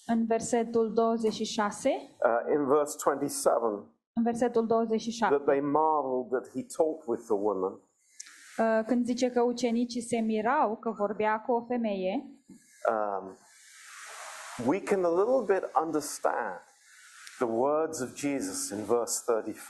[0.08, 3.58] în versetul 26, uh, in verse 27,
[4.14, 7.72] în versetul 27, that they marveled that he talked with the woman.
[8.58, 12.26] uh, când zice că ucenicii se mirau că vorbea cu o femeie,
[12.90, 13.38] um,
[14.68, 16.60] we can a little bit understand
[17.38, 19.62] the words of Jesus in verse 35.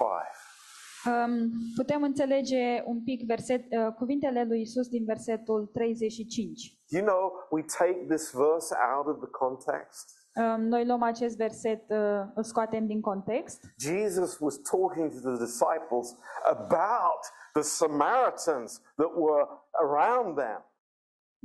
[1.05, 6.77] Um, putem înțelege un pic verset, uh, cuvintele lui Isus din versetul 35.
[6.89, 10.21] You know, we take this verse out of the context.
[10.35, 11.97] Um, noi luăm acest verset, uh,
[12.33, 13.73] îl scoatem din context.
[13.77, 17.21] Jesus was talking to the disciples about
[17.53, 20.65] the Samaritans that were around them.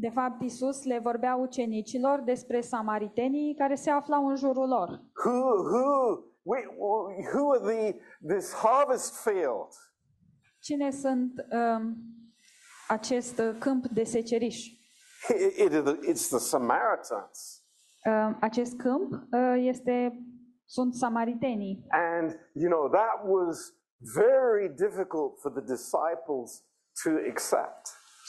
[0.00, 5.02] De fapt, Isus le vorbea ucenicilor despre samaritenii care se aflau în jurul lor.
[5.24, 6.58] Who, who, we,
[7.32, 7.94] who are the,
[8.34, 9.72] this harvest field?
[10.61, 11.96] Cine sunt um,
[12.88, 14.66] acest uh, câmp de seceriș?
[15.28, 15.72] It, it,
[16.08, 17.62] it's the Samaritans.
[18.04, 20.12] Uh, acest câmp uh, este,
[20.64, 21.87] sunt samaritenii.
[21.88, 23.74] And, you know, that was
[24.14, 26.64] very difficult for the disciples
[27.02, 27.82] to accept.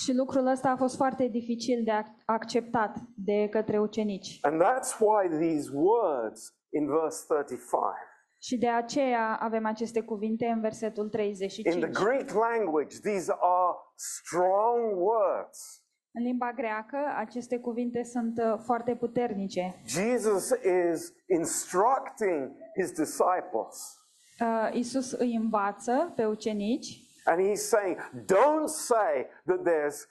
[0.04, 4.38] Și lucrul ăsta a fost foarte dificil de ac- acceptat de către ucenici.
[4.42, 8.09] And that's why these words in verse 35,
[8.42, 11.86] Și de aceea avem aceste cuvinte în versetul in the 35.
[11.86, 15.84] Greek language, these are strong words.
[16.12, 19.82] În limba greacă, aceste cuvinte sunt uh, foarte puternice.
[19.86, 23.98] Jesus is instructing his disciples.
[24.40, 30.08] Uh, Isus îi învață pe ucenici And he's saying, don't say that there's,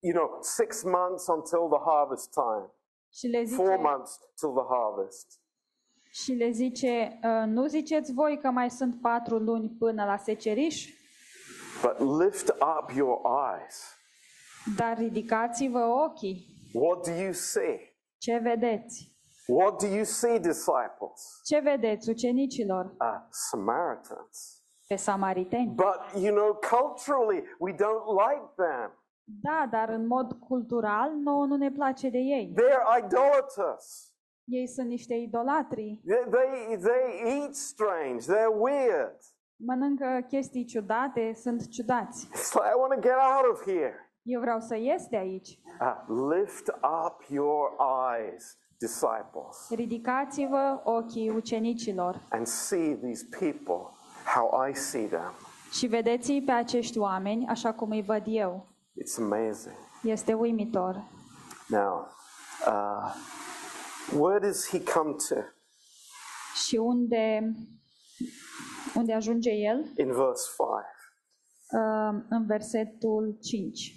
[0.00, 2.72] you know, six months until the harvest time,
[3.12, 5.40] și le four zice, months till the harvest.
[6.22, 10.88] Și le zice uh, nu ziceți voi că mai sunt patru luni până la seceriș,
[11.82, 13.96] But lift up your eyes
[14.76, 17.96] dar ridicați-vă ochii What do you see?
[18.18, 19.14] Ce vedeți?
[19.46, 21.40] What do you see, disciples?
[21.44, 22.84] Ce vedeți, ucenicilor?
[22.84, 24.64] Uh, Samaritans.
[24.88, 25.74] Pe samariteni.
[25.74, 28.90] But you know, culturally, we don't like them.
[29.24, 32.54] Da, dar în mod cultural, nouă nu ne place de ei.
[32.54, 34.15] They're idolaters.
[34.48, 38.24] Ei sunt niște idolatri, They, they, they eat strange.
[38.26, 39.16] They're weird.
[39.56, 42.26] mănâncă chestii ciudate, sunt ciudați.
[42.26, 43.94] It's like, I want to get out of here.
[44.22, 45.48] Eu vreau să ies de aici.
[45.80, 46.68] Uh, lift
[47.06, 47.76] up your
[48.16, 53.90] eyes, disciples, Ridicați-vă ochii ucenicilor and see these people
[54.34, 55.32] how I see them.
[55.72, 58.66] și vedeți pe acești oameni așa cum îi văd eu.
[59.02, 59.74] It's amazing.
[60.02, 61.02] Este uimitor.
[61.68, 62.06] Now,
[62.66, 63.14] uh,
[64.12, 65.34] where does he come to?
[66.66, 67.52] Și unde,
[68.94, 69.78] unde ajunge el?
[69.96, 70.84] In verse 5.
[71.70, 73.92] Uh, În versetul 5.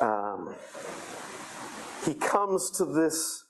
[0.00, 0.54] Um,
[2.04, 3.46] he comes to this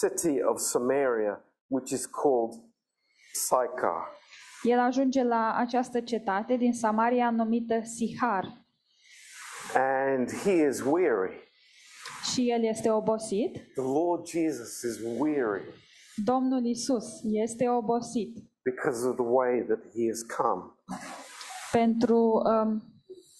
[0.00, 2.52] city of Samaria, which is called
[3.32, 4.14] Sychar.
[4.62, 8.64] El ajunge la această cetate din Samaria numită Sihar
[9.74, 11.45] And he is weary.
[12.36, 13.52] Și el este obosit.
[13.52, 15.62] The Lord Jesus is weary
[16.24, 20.62] Domnul Isus este obosit because of the way that he has come.
[21.72, 22.82] pentru um,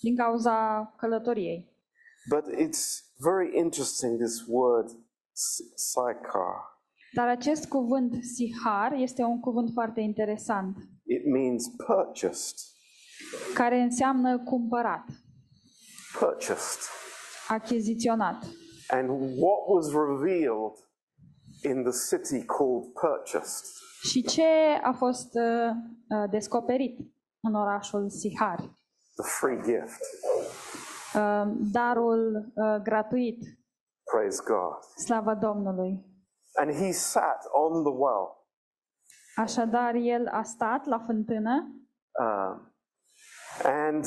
[0.01, 0.55] din cauza
[0.99, 1.75] călătoriei.
[2.29, 2.83] But it's
[3.19, 4.89] very interesting, this word,
[5.33, 6.75] s- Sychar.
[7.15, 12.57] Dar acest cuvânt Sihar este un cuvânt foarte interesant, It means purchased.
[13.55, 15.05] care înseamnă cumpărat,
[16.19, 16.81] Purchased.
[17.49, 18.45] achiziționat.
[18.89, 20.77] And what was revealed
[21.65, 23.65] in the city called Purchased?
[24.03, 24.47] Și ce
[24.83, 25.71] a fost uh,
[26.09, 26.99] uh, descoperit
[27.41, 28.57] în orașul Sihar?
[29.15, 30.01] The free gift.
[31.15, 33.39] Uh, darul uh, gratuit,
[34.13, 34.83] Praise God.
[35.05, 36.05] slavă Domnului.
[36.55, 38.47] And he sat on the well.
[39.37, 41.71] Așadar, el a stat la fântână
[42.25, 42.76] Um,
[43.65, 44.05] and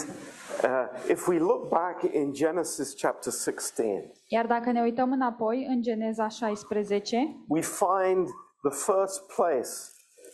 [0.63, 5.81] uh, if we look back in Genesis chapter 16, Iar dacă ne uităm înapoi în
[5.81, 8.27] Geneza 16, we find
[8.69, 9.71] the first place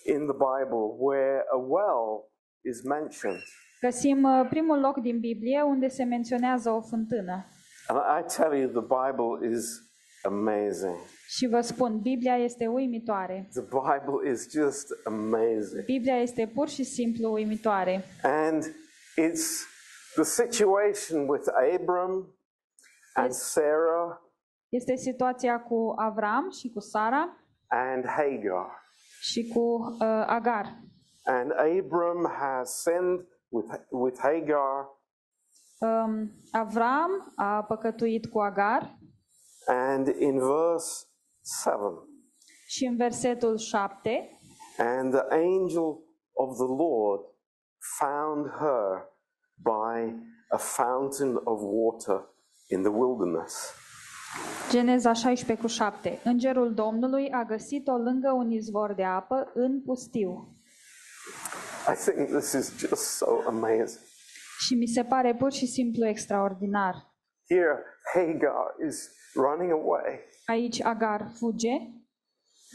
[0.06, 2.32] in the Bible where a well
[2.64, 3.42] is mentioned.
[3.82, 7.46] găsim uh, primul loc din Biblie unde se menționează o fântână.
[7.88, 9.66] And I tell you, the Bible is
[10.24, 10.96] amazing.
[11.28, 13.50] Și vă spun, Biblia este uimitoare.
[13.54, 15.86] The Bible is just amazing.
[15.86, 18.04] Biblia este pur și simplu uimitoare.
[18.24, 18.64] And
[19.18, 19.66] it's
[20.16, 22.36] the situation with Abram
[23.14, 24.20] and Sarah
[24.70, 28.84] Este situația cu Avram și cu Sara and Hagar.
[29.22, 30.80] și cu uh, Agar.
[31.24, 34.94] And Abram has sinned with, with Hagar,
[35.80, 38.98] Um, Avram a păcătuit cu Agar
[39.68, 41.06] and in verse
[41.64, 41.80] 7,
[42.68, 44.40] și în versetul 7,
[44.78, 47.22] and the angel of the Lord
[48.00, 49.14] found her
[49.56, 50.14] by
[50.50, 52.22] a fountain of water
[52.68, 53.74] in the wilderness.
[54.70, 56.20] Geneza 16 cu 7.
[56.24, 60.56] Îngerul Domnului a găsit-o lângă un izvor de apă în pustiu.
[61.88, 64.04] I think this is just so amazing.
[64.60, 67.14] Și mi se pare pur și simplu extraordinar.
[67.50, 71.78] Here, Hagar is running away, Aici Agar fuge,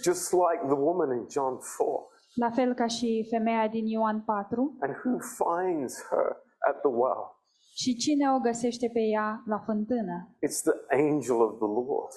[0.03, 2.10] just like the woman in John 4.
[2.45, 4.77] La fel ca și femeia din Ioan 4.
[4.81, 6.27] And who finds her
[6.69, 7.23] at the well?
[7.75, 10.37] Și cine o găsește pe ea la fântână?
[10.47, 12.13] It's the angel of the Lord.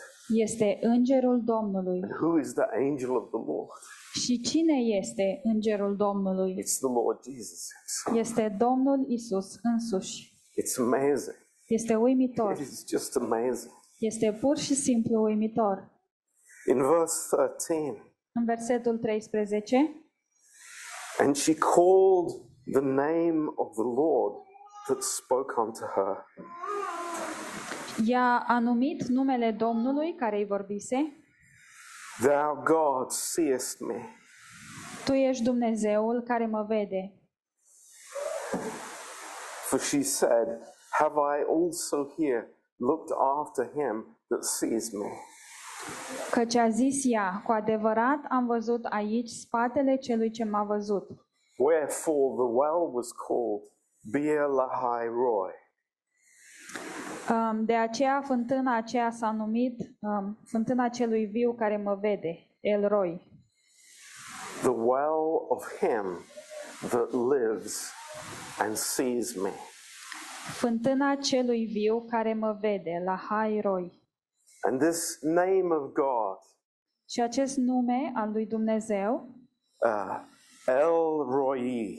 [0.45, 1.99] Este îngerul Domnului.
[2.03, 3.69] And who is the angel of the Lord?
[4.23, 6.51] Și cine este îngerul Domnului?
[6.61, 7.61] It's the Lord Jesus
[8.05, 8.17] himself.
[8.19, 10.15] Este Domnul Isus însuși.
[10.61, 11.37] It's amazing.
[11.67, 12.51] Este uimitor.
[12.51, 13.73] It is just amazing.
[13.99, 15.91] Este pur și simplu uimitor.
[16.69, 18.01] In verse 13,
[18.33, 20.02] În versetul 13,
[21.19, 22.31] and she called
[22.65, 24.33] the name of the Lord
[24.87, 26.25] that spoke unto her.
[28.05, 31.17] ea a numit numele Domnului care îi vorbise.
[32.21, 34.05] Thou God seest me.
[35.05, 37.13] Tu ești Dumnezeul care mă vede.
[39.69, 40.47] For she said,
[40.99, 42.47] Have I also here
[42.77, 45.09] looked after him that sees me?
[46.31, 51.09] Căci a zis ea, cu adevărat am văzut aici spatele celui ce m-a văzut.
[51.57, 53.61] Wherefore the well was called
[54.11, 55.51] Beer Lahai Roy.
[57.29, 62.87] Um, De aceea fântâna aceea s-a numit um, fântâna celui viu care mă vede, El
[62.87, 63.31] Roy.
[64.61, 66.25] the well of him
[66.89, 67.91] that lives
[68.59, 69.51] and sees me.
[70.53, 74.01] Fântâna celui viu care mă vede, la Hai Roy.
[74.65, 76.37] And this name of God,
[77.09, 79.29] Și acest nume al lui Dumnezeu,
[79.85, 80.19] uh,
[80.65, 81.97] El Roi,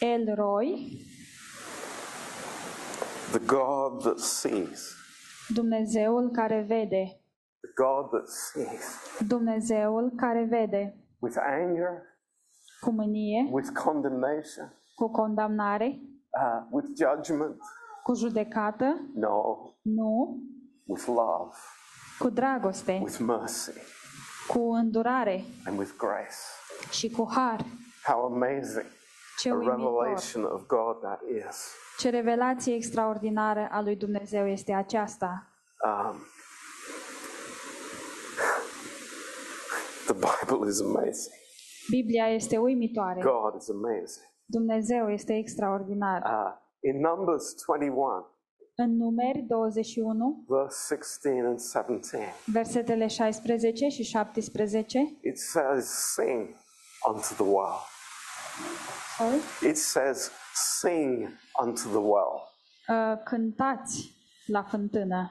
[0.00, 0.96] El Roy,
[3.32, 4.94] the God that sees,
[5.54, 7.20] Dumnezeul care vede,
[7.60, 10.96] the God that sees, Dumnezeul care vede.
[11.18, 12.02] With anger,
[12.80, 16.00] cu mânie, with condemnation, cu condamnare,
[16.42, 17.56] uh, with judgment.
[18.02, 20.40] cu judecată, No, nu,
[20.84, 21.54] with love,
[22.18, 23.72] cu dragoste, with mercy,
[24.48, 26.36] cu îndurare and with grace.
[26.90, 27.64] și cu har.
[28.04, 28.86] How amazing
[29.38, 29.76] Ce a uimitor!
[29.76, 31.70] revelation of God that is.
[31.98, 35.46] Ce revelație extraordinară a lui Dumnezeu este aceasta.
[35.84, 36.16] Um,
[40.06, 41.34] the Bible is amazing.
[41.90, 43.20] Biblia este uimitoare.
[43.20, 44.26] God is amazing.
[44.44, 46.22] Dumnezeu este extraordinar.
[46.22, 48.26] Uh, in Numbers 21,
[48.74, 56.48] În numeri 21, verse 16 and 17, versetele 16 și 17, it says, Sing
[57.08, 57.78] unto the well.
[59.18, 60.30] sorry, It says,
[60.80, 61.28] Sing
[61.64, 62.32] unto the well,
[62.88, 65.30] uh, cântați la fântână,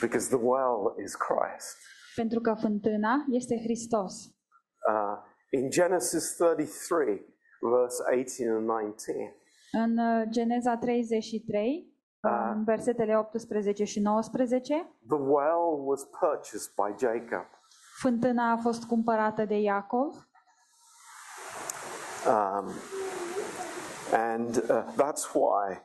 [0.00, 1.76] because the well is Christ.
[2.14, 4.14] pentru că fântâna este Hristos.
[4.24, 5.16] Uh,
[5.50, 7.24] in Genesis 33,
[7.60, 9.36] verse 18 and 19,
[9.72, 11.92] În uh, Geneza 33,
[12.28, 14.74] în versetele 18 și 19,
[15.08, 17.46] the well was purchased by Jacob.
[18.00, 20.28] fântâna a fost cumpărată de Iacov
[22.26, 22.72] Um,
[24.12, 25.78] and uh, that's why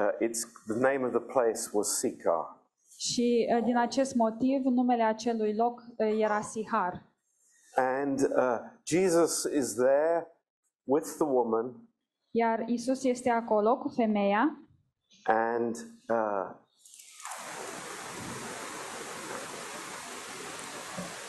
[0.00, 2.56] uh, it's the name of the place was Sychar.
[2.98, 7.02] și uh, din acest motiv numele acelui loc uh, era Sihar.
[7.76, 10.26] And uh, Jesus is there
[10.84, 11.88] with the woman,
[12.30, 14.58] Iar Isus este acolo cu femeia
[15.24, 15.76] and
[16.08, 16.50] uh,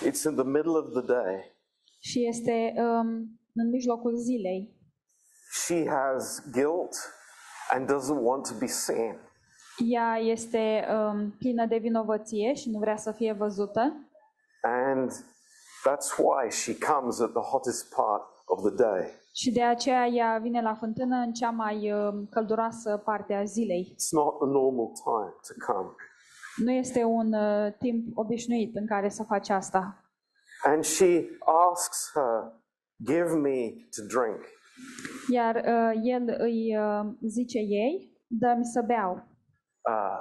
[0.01, 1.53] it's in the middle of the day.
[1.99, 3.07] și este um,
[3.53, 4.75] în mijlocul zilei.
[5.65, 6.95] She has guilt
[7.71, 9.19] and doesn't want to be seen.
[9.77, 14.09] Ea este um, plină de vinovăție și nu vrea să fie văzută
[14.61, 15.11] And
[15.87, 19.03] that's why she comes at the hottest part of the day.
[19.33, 23.83] și de aceea ea vine la fântână în cea mai um, călduroasă parte a zilei.
[23.93, 25.89] It's not the normal time to come.
[26.65, 29.81] Nu este un uh, timp obișnuit în care să faci asta.
[30.63, 31.27] And she
[31.71, 32.63] asks her,
[33.03, 33.59] Give me
[33.95, 34.39] to drink.
[35.29, 37.93] Iar uh, el îi uh, zice ei,
[38.27, 39.13] dă-mi să beau.
[39.89, 40.19] Uh,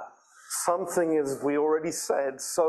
[0.65, 2.63] something, as we already said, so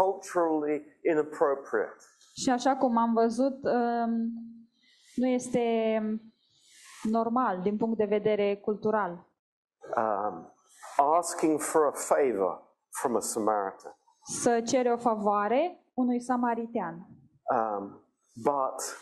[0.00, 0.76] culturally
[1.10, 2.02] inappropriate.
[2.42, 4.10] Și așa cum am văzut, um,
[5.16, 6.00] nu este
[7.02, 9.26] normal din punct de vedere cultural.
[9.96, 10.52] Um,
[11.16, 12.62] asking for a favor
[13.00, 13.96] from a Samaritan.
[14.24, 17.06] Să cere o favoare unui samaritean.
[17.54, 18.00] Um,
[18.34, 18.98] but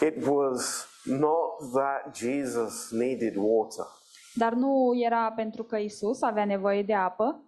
[0.00, 3.86] it was not that Jesus needed water,
[4.34, 7.40] Dar nu era pentru că Isus avea nevoie de apă,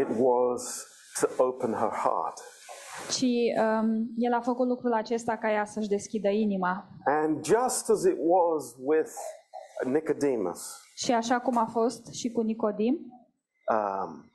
[0.00, 0.86] it was
[1.20, 2.40] to open her heart.
[3.10, 3.22] Ci
[3.60, 6.88] um, el a făcut lucrul acesta ca ea să-și deschidă inima.
[7.04, 9.10] And just as it was with
[9.84, 12.94] Nicodemus, Și așa cum a fost și cu Nicodim,
[13.72, 14.30] um,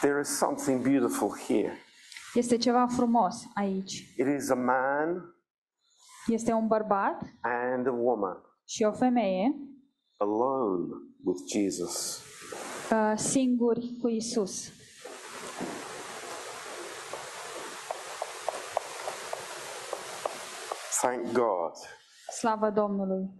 [0.00, 1.72] there is something beautiful here.
[2.34, 3.92] este ceva frumos aici.
[4.16, 5.34] It is a man
[6.26, 9.54] Este un bărbat and a woman și o femeie
[10.16, 10.86] alone
[11.24, 12.22] with Jesus.
[12.92, 14.72] uh, singuri cu Isus.
[21.00, 21.72] Thank God.
[22.38, 23.30] Slavă Domnului!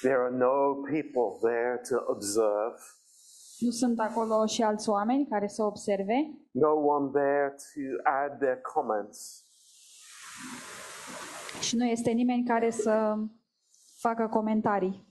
[0.00, 2.76] There are no people there to observe,
[3.58, 6.14] Nu sunt acolo și alți oameni care să observe,
[6.50, 9.42] no one there to add their comments.
[11.60, 13.14] și nu este nimeni care să
[14.00, 15.06] facă comentarii,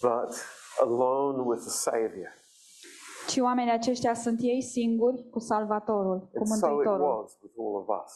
[0.00, 0.34] but
[0.80, 2.32] alone with the Savior.
[3.28, 7.06] ci oamenii aceștia sunt ei singuri cu Salvatorul, cu And so it Mântuitorul.
[7.20, 8.12] was with all of us.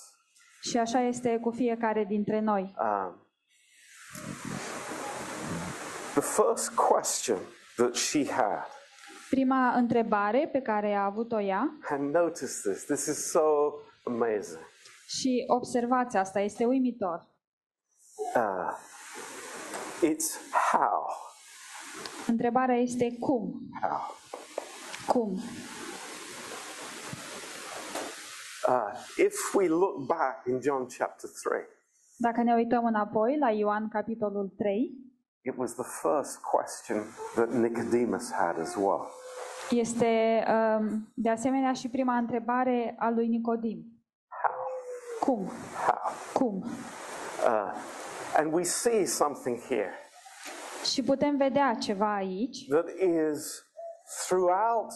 [0.60, 2.74] Și așa este cu fiecare dintre noi.
[2.80, 3.14] Um,
[6.12, 7.38] the first question
[7.76, 8.66] that she had,
[9.30, 13.40] Prima întrebare pe care a avut-o ea, and notice this, this is so
[14.04, 14.58] amazing.
[15.06, 17.28] și observați asta, este uimitor.
[18.36, 18.72] Uh,
[20.10, 21.06] it's how.
[22.26, 23.60] Întrebarea este cum?
[23.80, 24.16] How.
[25.06, 25.40] Cum?
[28.70, 31.66] Uh, if we look back in John chapter 3,
[32.16, 34.90] Dacă ne uităm înapoi la Ioan capitolul 3,
[35.42, 37.04] it was the first question
[37.34, 39.10] that Nicodemus had as well.
[39.70, 43.84] Este um, de asemenea și prima întrebare a lui Nicodim.
[45.20, 45.50] Cum?
[45.86, 46.12] How?
[46.32, 46.64] Cum?
[46.64, 47.72] Uh,
[48.36, 49.92] and we see something here
[50.84, 53.64] Și putem vedea ceva aici that is
[54.26, 54.92] throughout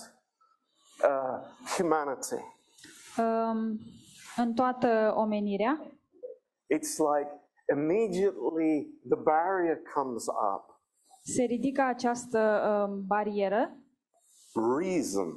[1.04, 1.38] uh,
[1.76, 2.53] humanity.
[3.18, 3.78] Um,
[4.36, 5.80] în toată omenirea.
[6.74, 7.30] It's like
[7.72, 10.74] immediately the barrier comes up
[11.22, 13.76] Se ridică această um, barieră
[14.78, 15.28] reason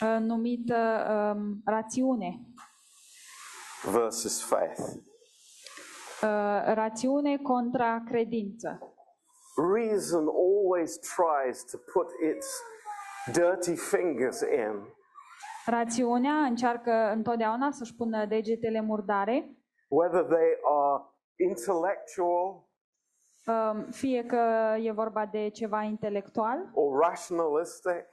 [0.00, 2.40] uh, numită um, rațiune.
[3.92, 4.80] versus faith.
[6.22, 8.78] Uh, rațiune contra credință.
[9.74, 12.62] Reason always tries to put its
[13.32, 14.98] dirty fingers in
[15.70, 19.56] Rațiunea încearcă întotdeauna să-și pună degetele murdare,
[19.88, 21.02] whether they are
[21.36, 22.68] intellectual
[23.46, 28.06] um, fie că e vorba de ceva intelectual or rationalistic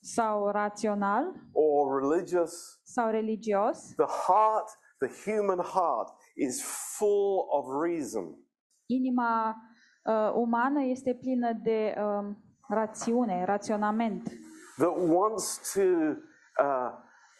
[0.00, 2.80] sau rațional or religious.
[2.84, 3.94] sau religios.
[3.96, 6.62] The heart, the human heart, is
[6.96, 8.38] full of reason.
[8.86, 9.56] Inima
[10.04, 12.36] uh, umană este plină de um,
[12.68, 14.30] rațiune, raționament,
[14.76, 16.92] that wants to uh,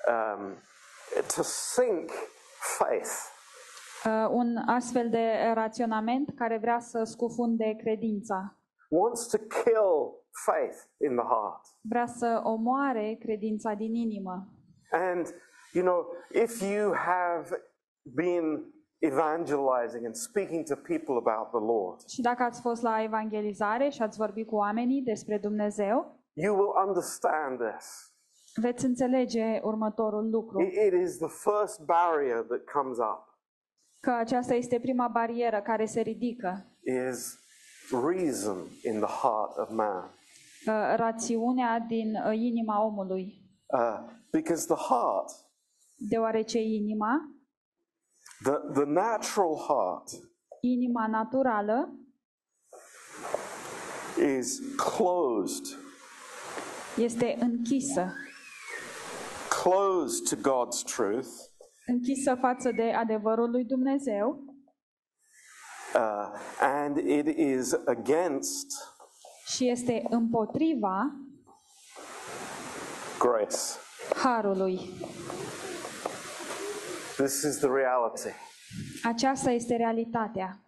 [0.08, 0.54] um,
[1.36, 2.10] to sink
[2.78, 3.12] faith.
[4.04, 8.56] Uh, un astfel de raționament care vrea să scufunde credința,
[8.88, 11.60] wants to kill faith in the heart.
[11.80, 14.48] vrea să omoare credința din inimă.
[14.90, 15.26] And
[15.72, 16.06] you know,
[16.44, 17.62] if you have
[18.02, 23.88] been evangelizing and speaking to people about the Lord, Și dacă ați fost la evangelizare
[23.88, 28.11] și ați vorbit cu oamenii despre Dumnezeu, you will understand this.
[28.54, 33.30] Veți înțelege următorul lucru, It- it is the first barrier that comes up.
[34.00, 36.66] Că aceasta este prima barieră care se ridică,
[37.10, 37.38] is
[37.90, 40.04] reason in the heart of man.
[40.66, 43.98] uh, rațiunea din uh, inima omului, Uh,
[44.30, 45.30] because the heart,
[45.96, 47.20] deoarece inima,
[48.42, 50.08] the, the natural heart,
[50.60, 51.92] inima naturală,
[54.38, 55.64] is closed,
[56.96, 58.12] este închisă,
[59.62, 61.28] closed to God's truth,
[61.86, 64.44] închisă față de adevărul lui Dumnezeu
[65.94, 66.28] uh,
[66.60, 68.66] and it is against
[69.46, 71.14] și este împotriva
[73.18, 73.56] grace.
[74.16, 74.80] harului.
[77.16, 78.34] This is the reality.
[79.04, 80.58] Aceasta este realitatea.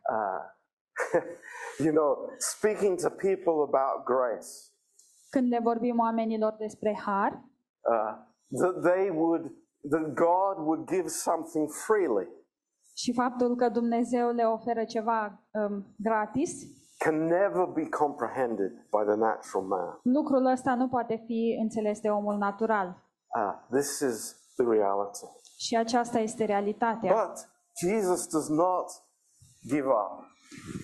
[1.84, 4.48] you know, speaking to people about grace,
[5.30, 7.44] Când le vorbim oamenilor despre har,
[7.90, 9.42] uh, that they would,
[9.90, 12.28] that God would give something freely
[12.96, 16.50] și faptul că Dumnezeu le oferă ceva um, gratis,
[16.98, 19.98] can never be comprehended by the natural man.
[20.02, 22.88] lucrul ăsta nu poate fi înțeles de omul natural.
[23.36, 25.24] Uh, this is the reality.
[25.58, 27.26] Și aceasta este realitatea.
[27.26, 27.48] But
[27.88, 28.86] Jesus does not
[29.68, 30.24] give up.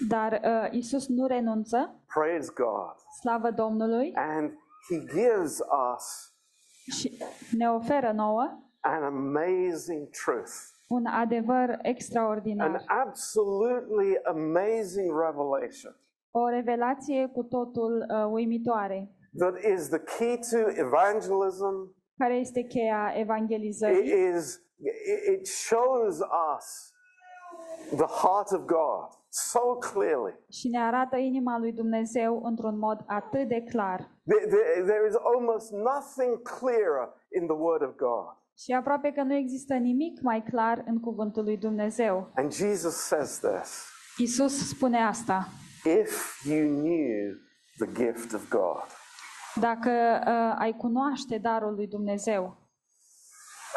[0.09, 2.95] Dar uh, Isus nu renunță, Praise God.
[3.21, 4.51] slavă Domnului, And
[4.89, 5.59] he gives
[5.95, 6.30] us
[6.91, 7.19] și
[7.57, 10.53] ne oferă nouă an amazing truth,
[10.89, 15.97] un adevăr an extraordinar, absolutely amazing revelation
[16.33, 21.95] o revelație cu totul uh, uimitoare, that is the key to evangelism.
[22.19, 24.13] care este cheia It evangelizării.
[24.37, 24.61] is
[25.35, 26.19] it shows
[26.57, 26.93] us
[27.97, 30.35] the heart of God so clearly.
[30.51, 34.11] și ne arată inima lui Dumnezeu într-un mod atât de clar.
[34.31, 37.05] There, there- there is almost nothing clearer
[37.41, 38.27] in the Word of God.
[38.59, 42.31] Și aproape că nu există nimic mai clar în cuvântul lui Dumnezeu.
[42.35, 45.47] And Jesus says this Isus spune asta.
[45.85, 47.35] if you knew
[47.79, 48.83] the gift of God.
[49.55, 49.91] Dacă
[50.27, 52.57] uh, ai cunoaște darul lui Dumnezeu.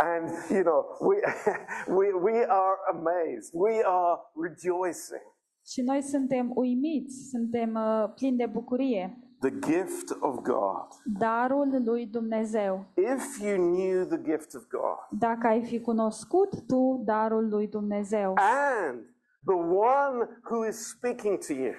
[0.01, 1.17] And, you know, we,
[1.97, 5.21] we, we are amazed, we are rejoicing.
[5.65, 9.17] Și noi suntem uimiți, suntem uh, plini de bucurie.
[9.43, 10.87] The gift of God.
[11.19, 12.85] Darul lui Dumnezeu.
[12.93, 18.33] If you knew the gift of God Dacă ai fi cunoscut tu darul lui Dumnezeu.
[18.37, 18.99] and
[19.45, 21.73] the one who is speaking to you,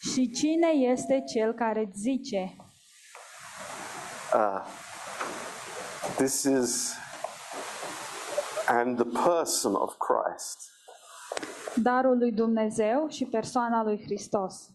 [0.00, 2.56] Și cine este cel care îți zice?
[6.16, 6.94] this is,
[8.68, 10.58] and the person of Christ.
[11.82, 14.70] Darul lui Dumnezeu și persoana lui Hristos.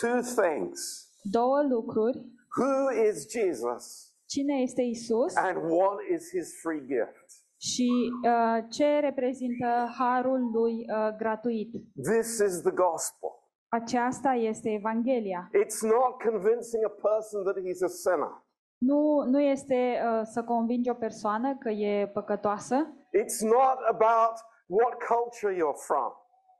[0.00, 1.06] Two things.
[1.22, 2.26] Două lucruri.
[2.58, 7.42] Who is Jesus Cine este Isus and what is his free gift?
[7.68, 11.70] și uh, ce reprezintă harul lui uh, gratuit.
[12.02, 13.30] This is the gospel.
[13.68, 15.50] Aceasta este Evanghelia.
[15.64, 18.32] It's not convincing a person that he's a sinner.
[18.78, 22.76] Nu, nu este uh, să convingi o persoană că e păcătoasă,
[23.22, 26.12] It's not about what culture you're from.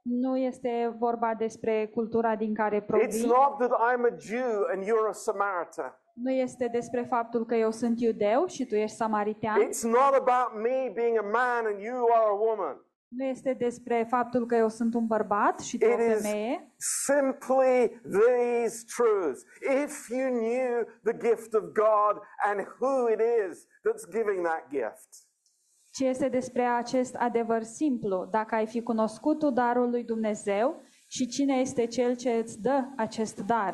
[0.03, 4.83] Nu este vorba despre cultura din care It's provii, not that I'm a Jew and
[4.83, 5.97] you're a Samaritan.
[6.13, 10.61] nu este despre faptul că eu sunt iudeu și tu ești samaritean, It's not about
[10.61, 12.85] me being a man and you are a woman.
[13.07, 16.73] nu este despre faptul că eu sunt un bărbat și tu o It is femeie,
[16.77, 19.41] simply these truths.
[19.83, 25.09] If you knew the gift of God and who it is that's giving that gift,
[25.93, 30.75] ci este despre acest adevăr simplu, dacă ai fi cunoscut tu darul lui Dumnezeu
[31.07, 33.73] și cine este cel ce îți dă acest dar.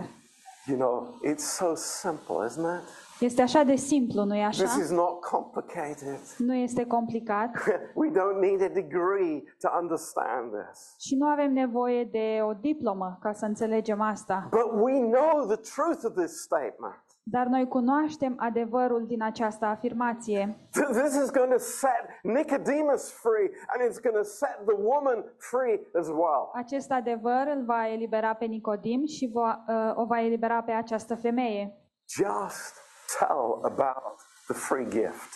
[0.67, 2.87] you know, it's so simple, isn't it?
[3.19, 4.79] Este așa de simplu, nu-i This așa?
[4.81, 6.19] is not complicated.
[6.37, 7.49] Nu este complicat
[8.01, 10.95] we don't need a degree to understand this.
[10.99, 14.47] și nu avem nevoie de o diplomă ca să înțelegem asta.
[14.51, 17.03] But we know the truth of this statement.
[17.31, 20.57] Dar noi cunoaștem adevărul din această afirmație.
[20.79, 25.25] Th- This is going to set Nicodemus free and it's going to set the woman
[25.37, 26.51] free as well.
[26.53, 31.15] Acest adevăr îl va elibera pe Nicodim și va, uh, o va elibera pe această
[31.15, 31.77] femeie.
[32.07, 32.73] Just
[33.19, 34.15] tell about
[34.47, 35.29] the free gift.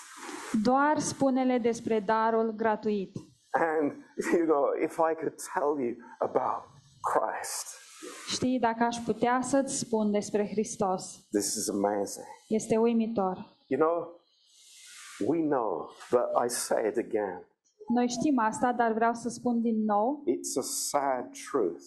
[0.63, 3.11] Doar spune-le despre darul gratuit.
[3.51, 3.91] And,
[4.33, 6.63] you know, if I could tell you about
[7.11, 7.81] Christ,
[8.27, 12.25] Știi, dacă aș putea să-ți spun despre Hristos, this is amazing.
[12.47, 13.55] este uimitor.
[13.67, 14.19] You know,
[15.27, 17.43] we know, but I say it again.
[17.93, 21.83] Noi știm asta, dar vreau să spun din nou, It's a sad truth.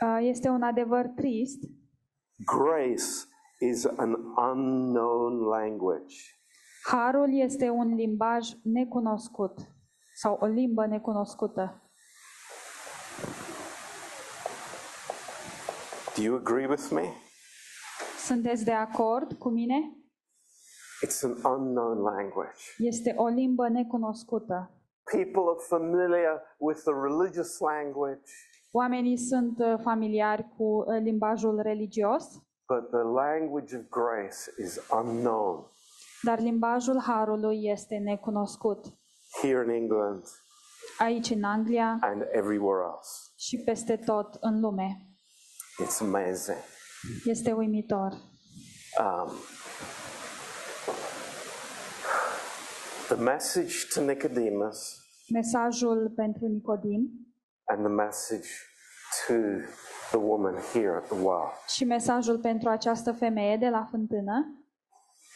[0.00, 1.58] uh, este un adevăr trist.
[2.44, 3.04] Grace
[3.60, 4.14] is an
[4.52, 6.14] unknown language.
[6.84, 9.58] Harul este un limbaj necunoscut
[10.14, 11.82] sau o limbă necunoscută.
[16.16, 17.12] Do you agree with me?
[18.26, 19.96] Sunteți de acord cu mine?
[21.06, 22.58] It's an unknown language.
[22.78, 24.70] Este o limbă necunoscută.
[25.10, 28.30] People are familiar with the religious language,
[28.72, 32.24] Oamenii sunt uh, familiari cu uh, limbajul religios,
[32.68, 35.66] but the language of grace is unknown
[36.22, 38.84] dar limbajul harului este necunoscut.
[39.42, 40.24] here in England
[40.98, 43.10] Aici în Anglia and everywhere else.
[43.36, 45.08] și peste tot în lume.
[45.78, 46.58] It's amazing.
[47.24, 48.12] Este uimitor.
[49.00, 49.32] Um,
[53.08, 54.98] the message to Nicodemus
[55.28, 57.10] Mesajul pentru Nicodim
[57.64, 58.48] and the message
[59.26, 59.34] to
[60.10, 61.52] the woman here at the well.
[61.68, 64.64] și mesajul pentru această femeie de la fântână.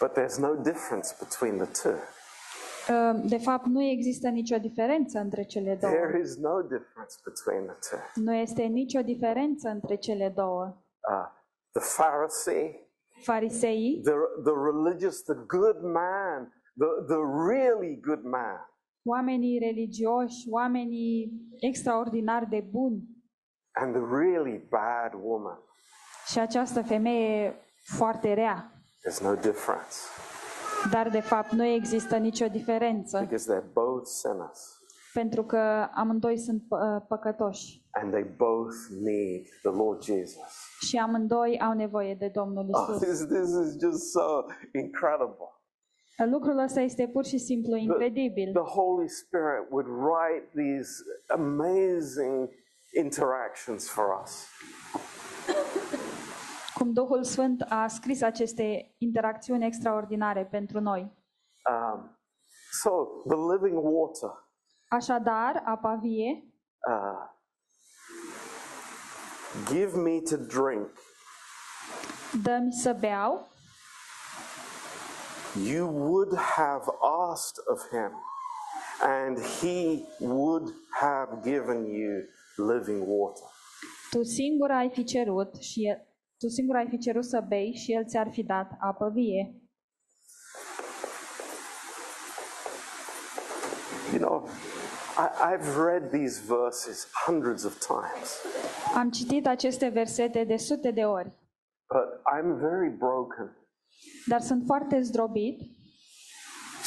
[0.00, 1.98] But there's no difference between the two.
[2.88, 5.92] Uh, De fapt, nu există nicio diferență între cele două.
[5.92, 8.22] There is no difference between the two.
[8.24, 10.64] Nu este nicio diferență între cele două.
[11.10, 11.26] Uh,
[11.72, 12.88] the Pharisee,
[13.22, 14.12] Fariseii, the,
[14.44, 18.68] the religious, the good man, the, the really good man,
[19.04, 23.02] oamenii religioși, oamenii extraordinar de buni
[23.72, 25.58] and the really bad woman.
[26.26, 27.54] și această femeie
[27.96, 28.72] foarte rea.
[29.08, 29.94] There's no difference
[30.90, 34.76] Dar de fapt nu există nicio diferență, because they're both sinners
[35.12, 40.38] pentru că amândoi sunt pă- păcătoși and they both need the Lord Jesus.
[40.80, 42.98] și amândoi au nevoie de Domnul Oh, Isus.
[43.08, 44.44] this, this is just so
[44.82, 45.50] incredible.
[46.30, 48.52] Lucrul ăsta este pur și simplu incredibil.
[48.52, 50.90] The Holy Spirit would write these
[51.28, 52.48] amazing
[52.96, 54.46] interactions for us.
[56.78, 61.00] Cum Duhul Sfânt a scris aceste interacțiuni extraordinare pentru noi.
[61.70, 62.18] Um,
[62.70, 62.90] so,
[63.28, 64.30] the living water.
[64.88, 66.42] Așadar, apa vie,
[66.88, 67.28] Uh,
[69.66, 70.88] give me to drink.
[72.42, 73.46] dă-mi să beau,
[75.66, 76.84] You would have
[77.30, 78.12] asked of him,
[79.00, 82.22] and he would have given you
[82.56, 83.44] living water.
[84.10, 86.07] tu singur ai fi cerut și el,
[86.38, 89.54] tu singur ai fi cerut să bei și el ți-ar fi dat apă vie.
[94.12, 94.48] You know,
[95.18, 98.42] I, I've read these verses hundreds of times,
[98.94, 101.32] Am citit aceste versete de sute de ori,
[101.88, 103.56] but I'm very broken
[104.26, 105.60] dar sunt foarte zdrobit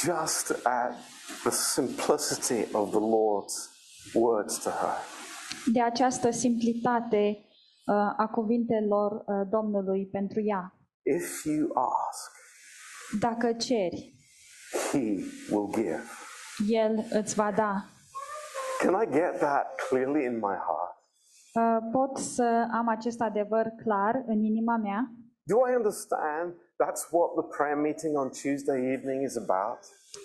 [0.04, 0.94] just at
[1.42, 3.70] the simplicity of the Lord's
[4.14, 4.96] words to her.
[5.72, 7.51] de această simplitate uh,
[8.16, 10.74] a cuvintelor uh, Domnului pentru ea.
[11.02, 12.30] If you ask,
[13.20, 14.14] Dacă ceri,
[14.90, 14.98] he
[15.50, 16.02] will give.
[16.68, 17.84] el îți va da.
[18.78, 20.96] Can I get that clearly in my heart?
[21.54, 25.12] Uh, pot să am acest adevăr clar în inima mea?
[25.42, 29.78] Do I understand that's what the prayer meeting on Tuesday evening is about?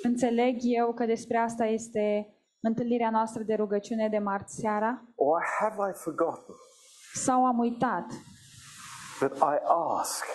[0.03, 5.03] Înțeleg eu că despre asta este întâlnirea noastră de rugăciune de marți seara?
[5.15, 6.55] Or have I forgotten
[7.23, 8.05] Sau am uitat
[9.19, 9.57] that I
[9.99, 10.25] ask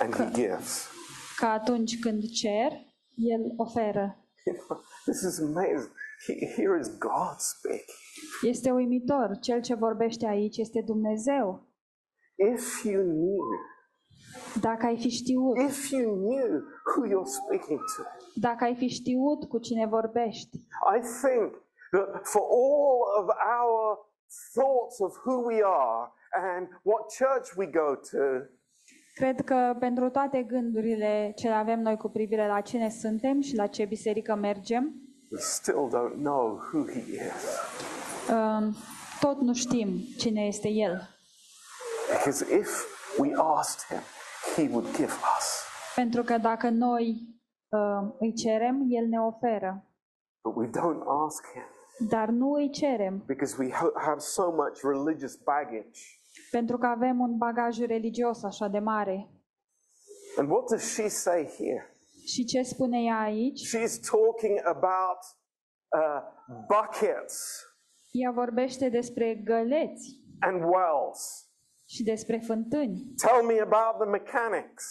[0.00, 0.88] and He gives?
[1.36, 2.72] că atunci când cer,
[3.14, 4.16] El oferă?
[4.44, 5.92] You know, this is amazing.
[6.26, 7.96] He- Here is God speaking.
[8.42, 9.38] Este uimitor.
[9.40, 11.68] Cel ce vorbește aici este Dumnezeu.
[12.54, 13.44] If you knew,
[14.60, 16.62] Dacă ai fi știut, if you knew
[16.94, 18.02] who you're speaking to,
[18.34, 20.56] dacă ai fi știut cu cine vorbești,
[20.96, 21.52] I think
[21.90, 23.26] that for all of
[23.58, 23.98] our
[24.54, 26.12] thoughts of who we are
[26.54, 28.18] and what church we go to,
[29.14, 33.56] cred că pentru toate gândurile ce le avem noi cu privire la cine suntem și
[33.56, 34.94] la ce biserică mergem,
[35.32, 37.58] we still don't know who He is.
[38.30, 38.74] um,
[39.20, 41.08] tot nu știm cine este El.
[42.12, 42.68] Because if
[43.18, 44.02] we asked Him,
[44.56, 45.64] He would give us.
[45.94, 47.20] Pentru că dacă noi
[47.68, 49.84] uh, îi cerem, El ne oferă.
[50.42, 51.62] But we don't ask Him
[52.08, 56.00] Dar nu îi cerem, because we ho- have so much religious baggage.
[56.50, 59.28] pentru că avem un bagaj religios așa de mare.
[60.36, 61.96] And what does she say here?
[62.26, 63.60] Și ce spune ea aici?
[63.68, 65.18] She's talking about
[65.88, 66.22] uh,
[66.66, 67.64] buckets
[68.10, 71.48] Ea vorbește despre găleți and wells.
[71.88, 73.12] și despre fântâni.
[73.26, 74.84] Tell me about the mechanics.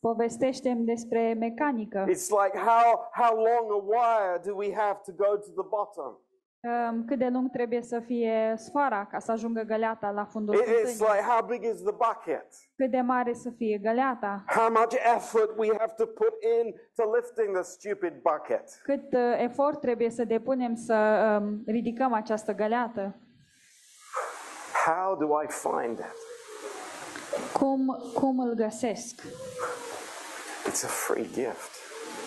[0.00, 2.04] Povestește-mi despre mecanică.
[2.08, 6.18] It's like how how long a wire do we have to go to the bottom?
[6.62, 10.58] Um, Cât de lung trebuie să fie sfoara ca să ajungă găleata la fundul It-
[10.58, 10.94] It's fântânii?
[10.98, 12.46] like how big is the bucket?
[12.76, 14.44] Cât de mare să fie găleata?
[14.46, 18.80] How much effort we have to put in to lifting the stupid bucket?
[18.82, 20.94] Cât uh, efort trebuie să depunem să
[21.42, 23.16] um, ridicăm această găleată?
[24.86, 26.14] How do I find it?
[27.52, 29.20] Cum, cum îl găsesc?
[30.68, 31.78] It's a free gift.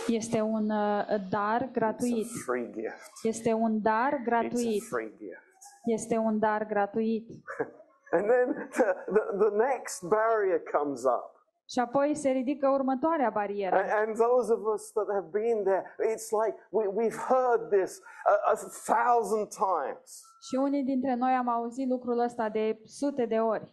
[0.07, 2.25] Este un uh, dar It's gratuit.
[2.25, 3.11] a free gift.
[3.23, 4.83] Este un dar It's a gratuit.
[4.83, 5.41] free gift.
[5.85, 7.27] Este un dar gratuit.
[8.15, 11.31] And then the, the, the next barrier comes up.
[11.69, 13.75] Și apoi se ridică următoarea barieră.
[13.75, 18.01] And, and those of us that have been there, it's like we, we've heard this
[18.25, 18.55] a, a
[18.93, 20.21] thousand times.
[20.49, 23.71] Și unii dintre noi am auzit lucrul ăsta de sute de ori.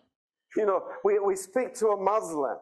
[0.57, 2.61] You know, we, we speak to a Muslim.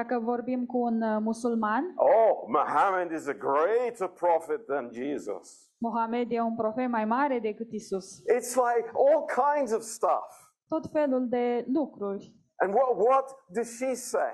[0.00, 5.70] Dacă vorbim cu un uh, musulman, Oh, Muhammad is a greater prophet than Jesus.
[5.78, 8.18] Mohamed e un profet mai mare decât Isus.
[8.18, 9.24] It's like all
[9.54, 10.52] kinds of stuff.
[10.68, 12.34] Tot felul de lucruri.
[12.56, 14.32] And what, what does she say?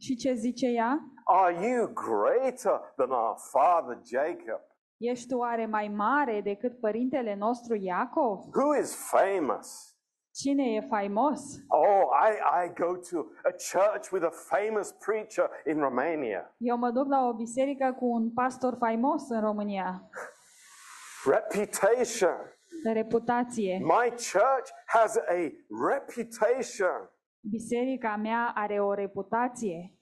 [0.00, 0.98] Și ce zice ea?
[1.24, 4.60] Are you greater than our father Jacob?
[4.96, 8.38] Ești tu oare mai mare decât părintele nostru Iacov?
[8.54, 9.89] Who is famous?
[10.32, 11.40] Cine e faimos?
[11.68, 16.54] Oh, I, I go to a church with a famous preacher in Romania.
[16.58, 20.08] Eu mă duc la o biserică cu un pastor faimos în România.
[21.24, 22.36] Reputation.
[22.92, 23.78] Reputație.
[23.78, 25.52] My church has a
[25.90, 27.10] reputation.
[27.50, 29.94] Biserica mea are o reputație.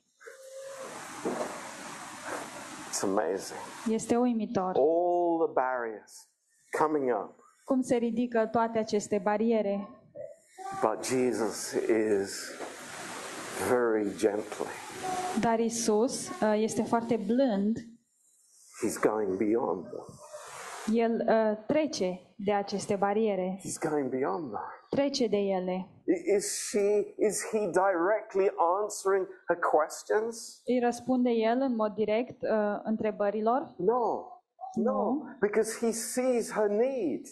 [2.89, 3.59] It's amazing.
[3.91, 4.76] Este uimitor.
[4.76, 6.29] All the barriers
[6.79, 7.35] coming up.
[7.64, 9.89] Cum se ridică toate aceste bariere.
[10.82, 12.50] But Jesus is
[13.68, 14.66] very gently.
[15.40, 17.76] Dar Isus uh, este foarte blând.
[18.82, 20.06] He's going beyond them.
[20.96, 23.59] El uh, trece de aceste bariere.
[23.62, 24.61] He's going beyond them.
[24.90, 25.88] Trece de ele.
[26.06, 28.50] I- Is she is he directly
[28.82, 30.62] answering her questions?
[30.64, 33.74] Îi răspunde el în mod direct uh, întrebărilor.
[33.76, 34.32] No.
[34.74, 37.26] No, because he sees her need.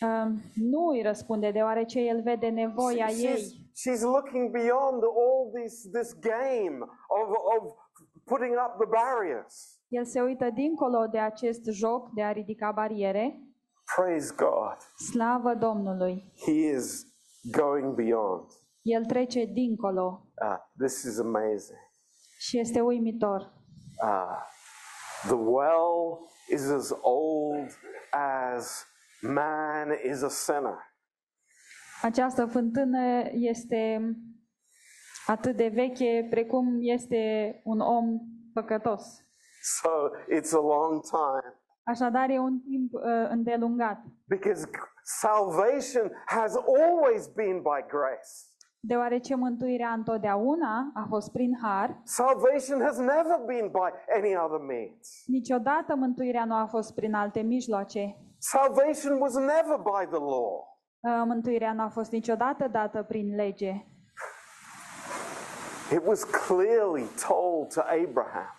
[0.00, 3.70] Uh, nu îi răspunde deoarece el vede nevoia She's, ei.
[3.74, 6.78] she's looking beyond all this this game
[7.08, 7.72] of, of
[8.24, 9.80] putting up the barriers.
[9.88, 13.40] El se uită dincolo de acest joc de a ridica bariere.
[13.96, 14.76] Praise God.
[15.10, 16.32] Slavă Domnului!
[16.44, 17.06] He is
[17.56, 18.44] going beyond.
[18.82, 21.78] El trece dincolo Ah, this is amazing.
[22.38, 23.52] și este uimitor.
[24.02, 24.42] Ah,
[25.22, 26.18] the well
[26.52, 27.70] is as old
[28.10, 28.86] as
[29.22, 30.78] man is a sinner.
[32.02, 34.00] Această fântână este
[35.26, 37.20] atât de veche precum este
[37.64, 38.20] un om
[38.52, 39.04] păcătos.
[39.62, 39.88] So
[40.38, 47.26] it's a long time Așadar e un timp uh, îndelungat, because g- salvation has always
[47.26, 48.30] been by grace.
[48.80, 55.22] deoarece mântuirea întotdeauna a fost prin har, Salvation has never been by any other means.
[55.26, 58.16] niciodată mântuirea nu a fost prin alte mijloace.
[58.50, 60.78] Salvation was never by the law.
[61.00, 63.72] Uh, Mântuirea nu a fost niciodată dată prin lege.
[65.92, 68.54] It was clearly told to Abraham,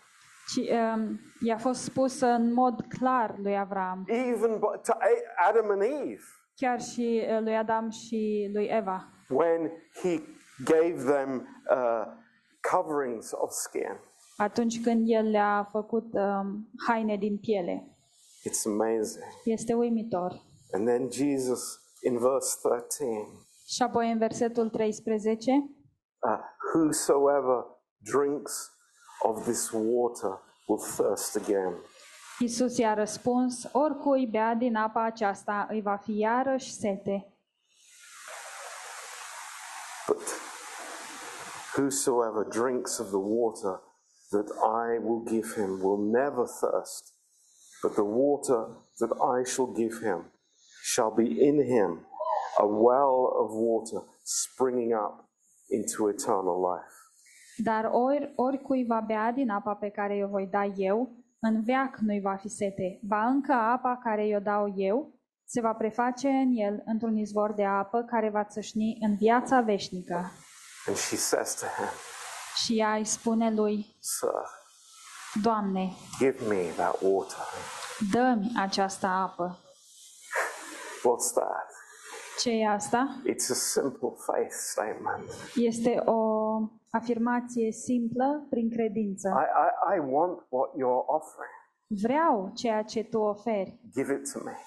[0.48, 5.70] Și um, i-a fost spus în mod clar lui Avram, even bu- to A- Adam
[5.72, 6.22] and Eve,
[6.56, 9.72] chiar și uh, lui Adam și lui Eva, when
[10.02, 10.20] he
[10.66, 12.06] gave them uh,
[12.72, 14.00] coverings of skin.
[14.38, 17.92] atunci când el le-a făcut um, haine din piele.
[18.48, 19.24] It's amazing.
[19.44, 20.42] Este uimitor.
[20.72, 23.06] And then Jesus in verse 13,
[23.66, 26.40] Și apoi în versetul 13, uh,
[26.74, 27.66] whosoever
[27.98, 28.72] drinks
[29.24, 31.74] of this water will thirst again.
[32.40, 37.32] Iisus i-a răspuns, oricui bea din apa aceasta îi va fi iarăși sete,
[40.08, 40.22] But
[41.76, 43.82] whosoever drinks of the water
[44.32, 47.17] that I will give him will never thirst,
[47.82, 48.62] but the water
[49.00, 50.20] that I shall give him
[50.82, 52.06] shall be in him
[52.60, 55.16] a well of water springing up
[55.70, 56.96] into eternal life.
[57.64, 61.98] dar ori, oricui va bea din apa pe care o voi da eu, în veac
[61.98, 65.14] nu-i va fi sete, ba încă apa care i-o dau eu,
[65.46, 70.32] se va preface în el într-un izvor de apă care va țâșni în viața veșnică.
[70.88, 71.92] And she says to him,
[72.56, 74.44] Și ea îi spune lui, Sir,
[75.42, 77.38] Doamne, give me that water.
[78.12, 79.58] dă-mi această apă.
[81.04, 81.70] What's that?
[82.40, 83.22] Ce e asta?
[83.26, 85.24] It's a simple faith statement.
[85.56, 86.22] Este o
[86.90, 89.28] afirmație simplă prin credință.
[89.30, 91.56] I, I, I want what you're offering.
[91.88, 93.80] Vreau ceea ce tu oferi.
[93.94, 94.58] Give it to me.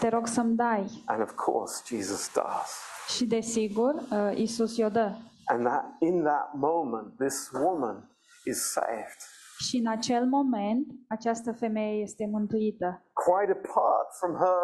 [0.00, 1.02] Te rog să-mi dai.
[1.06, 2.70] And of course, Jesus does.
[3.16, 5.12] Și desigur, uh, Isus i-o dă.
[5.46, 8.10] And that in that moment, this woman
[8.44, 9.18] is saved.
[9.66, 12.88] Și în acel moment, această femeie este mântuită.
[13.12, 14.60] Quite apart from her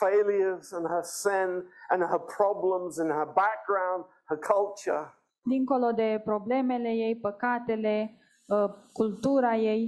[0.00, 1.50] failures and her sin
[1.92, 9.56] and her problems and her background, her culture, Dincolo de problemele ei, păcatele, uh, cultura
[9.56, 9.82] ei,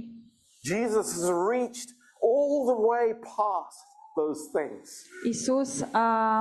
[0.63, 1.89] Jesus has reached
[2.31, 3.85] all the way past
[4.15, 5.05] those things.
[5.25, 6.39] Isus a,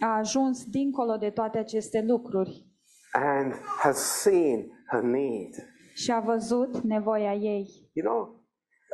[0.00, 2.72] a ajuns dincolo de toate aceste lucruri
[3.12, 5.54] and has seen her need.
[5.94, 7.90] Și a văzut nevoia ei.
[7.92, 8.44] You know,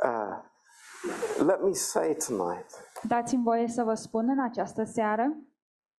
[0.03, 0.47] uh,
[1.45, 2.65] let me say tonight
[3.07, 5.37] Dați-mi voie să vă spun în această seară,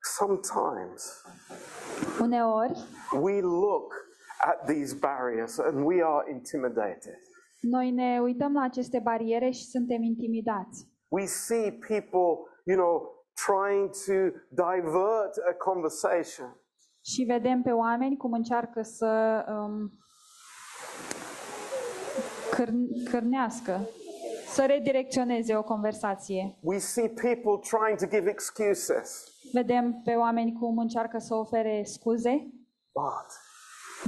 [0.01, 1.24] sometimes
[2.20, 2.78] uneori
[3.20, 3.94] we look
[4.38, 7.18] at these barriers and we are intimidated.
[7.61, 10.88] noi ne uităm la aceste bariere și suntem intimidați.
[11.09, 16.57] We see people, you know, trying to divert a conversation.
[17.05, 19.90] Și vedem pe oameni cum încearcă să um,
[22.55, 23.80] câr- cârnească,
[24.48, 26.57] să redirecționeze o conversație.
[26.61, 29.24] We see people trying to give excuses.
[29.53, 32.51] Vedem pe oameni cum încearcă să ofere scuze,
[32.92, 33.26] But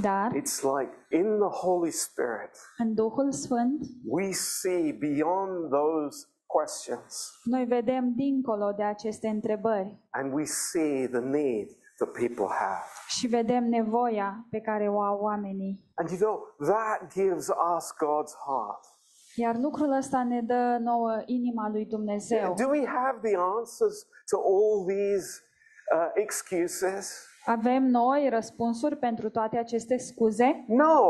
[0.01, 7.31] dar it's like in the Holy Spirit, în Duhul Sfânt we see beyond those questions.
[7.43, 11.67] noi vedem dincolo de aceste întrebări and we see the need
[11.97, 12.83] that people have.
[13.07, 15.91] și vedem nevoia pe care o au oamenii.
[15.95, 16.39] And you know,
[16.73, 18.83] that gives us God's heart.
[19.35, 22.53] Iar lucrul ăsta ne dă nouă inima lui Dumnezeu.
[22.53, 23.97] Do we have the answers
[24.31, 25.27] to all these
[25.95, 27.27] uh, excuses?
[27.45, 30.65] Avem noi răspunsuri pentru toate aceste scuze?
[30.67, 31.01] No,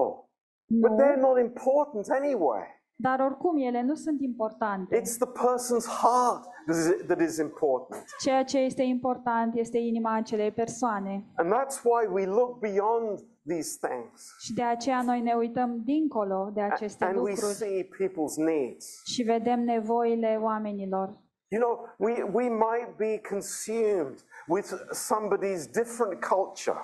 [0.67, 2.63] but Nu, they're not important anyway.
[2.95, 4.99] dar oricum ele nu sunt importante.
[5.01, 8.05] It's the person's heart that is, that is important.
[8.19, 11.23] Ceea ce este important este inima acelei persoane.
[11.35, 16.51] And that's why we look beyond these things Și de aceea noi ne uităm dincolo
[16.53, 19.01] de aceste and we lucruri see people's needs.
[19.05, 21.21] și vedem nevoile oamenilor.
[21.47, 26.77] You know, we, we might be consumed with somebody's different culture.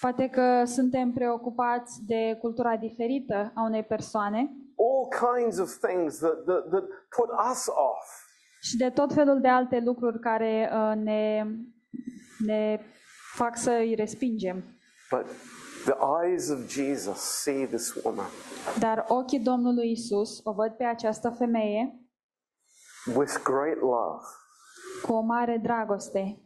[0.00, 6.46] Poate că suntem preocupați de cultura diferită a unei persoane all kinds of things that,
[6.46, 8.27] that, that put us off.
[8.60, 11.46] Și de tot felul de alte lucruri care uh, ne,
[12.38, 12.80] ne
[13.34, 14.64] fac să îi respingem.
[15.10, 15.26] But
[15.84, 15.94] the
[16.24, 18.26] eyes of Jesus see this woman
[18.78, 22.00] Dar ochii Domnului Isus o văd pe această femeie
[23.16, 24.24] with great love
[25.02, 26.42] cu o mare dragoste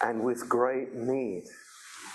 [0.00, 1.44] and with great need,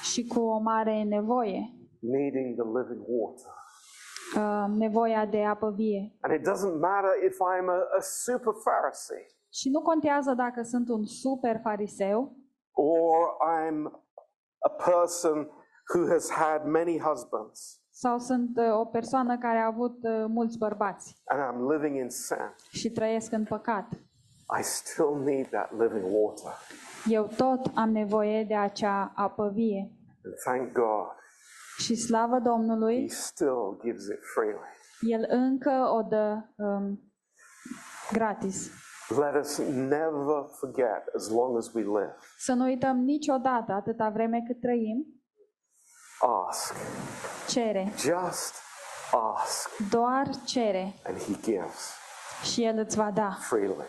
[0.03, 3.56] și cu o mare nevoie, needing the living water.
[4.35, 6.17] Uh, nevoia de apă vie.
[6.21, 10.89] And it doesn't matter if I'm a, a super Pharisee Și nu contează dacă sunt
[10.89, 12.35] un super fariseu
[12.71, 13.91] or I'm
[14.59, 15.49] a person
[15.93, 20.57] who has had many husbands sau sunt uh, o persoană care a avut uh, mulți
[20.57, 22.53] bărbați and I'm living in sin.
[22.71, 23.87] și trăiesc în păcat.
[24.59, 26.51] I still need that living water.
[27.09, 29.91] Eu tot am nevoie de acea apă vie.
[30.25, 31.16] And thank God
[31.77, 34.59] Și slavă He Domnului, still gives it freely.
[34.99, 37.11] El încă o dă um,
[38.11, 38.69] gratis.
[39.09, 42.15] Let us never forget as long as we live.
[42.37, 45.05] Să nu uităm niciodată, atâta vreme cât trăim,
[46.47, 46.73] Ask.
[47.47, 48.53] cere, Just
[49.35, 49.89] ask.
[49.89, 51.95] doar cere And He gives
[52.43, 53.85] și El îți va da freely.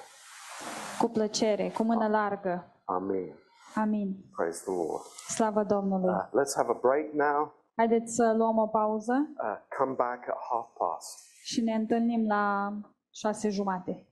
[0.99, 2.73] cu plăcere, cu mână largă.
[2.85, 3.39] Amen.
[3.75, 4.17] Amin.
[4.37, 5.03] Praise the Lord.
[5.29, 6.15] Slavă Domnului.
[6.15, 7.53] Uh, let's have a break now.
[7.79, 9.13] Haideți să luăm o pauză
[9.43, 11.29] Uh, come back at half past.
[11.43, 12.73] și ne întâlnim la
[13.11, 14.08] șase jumate.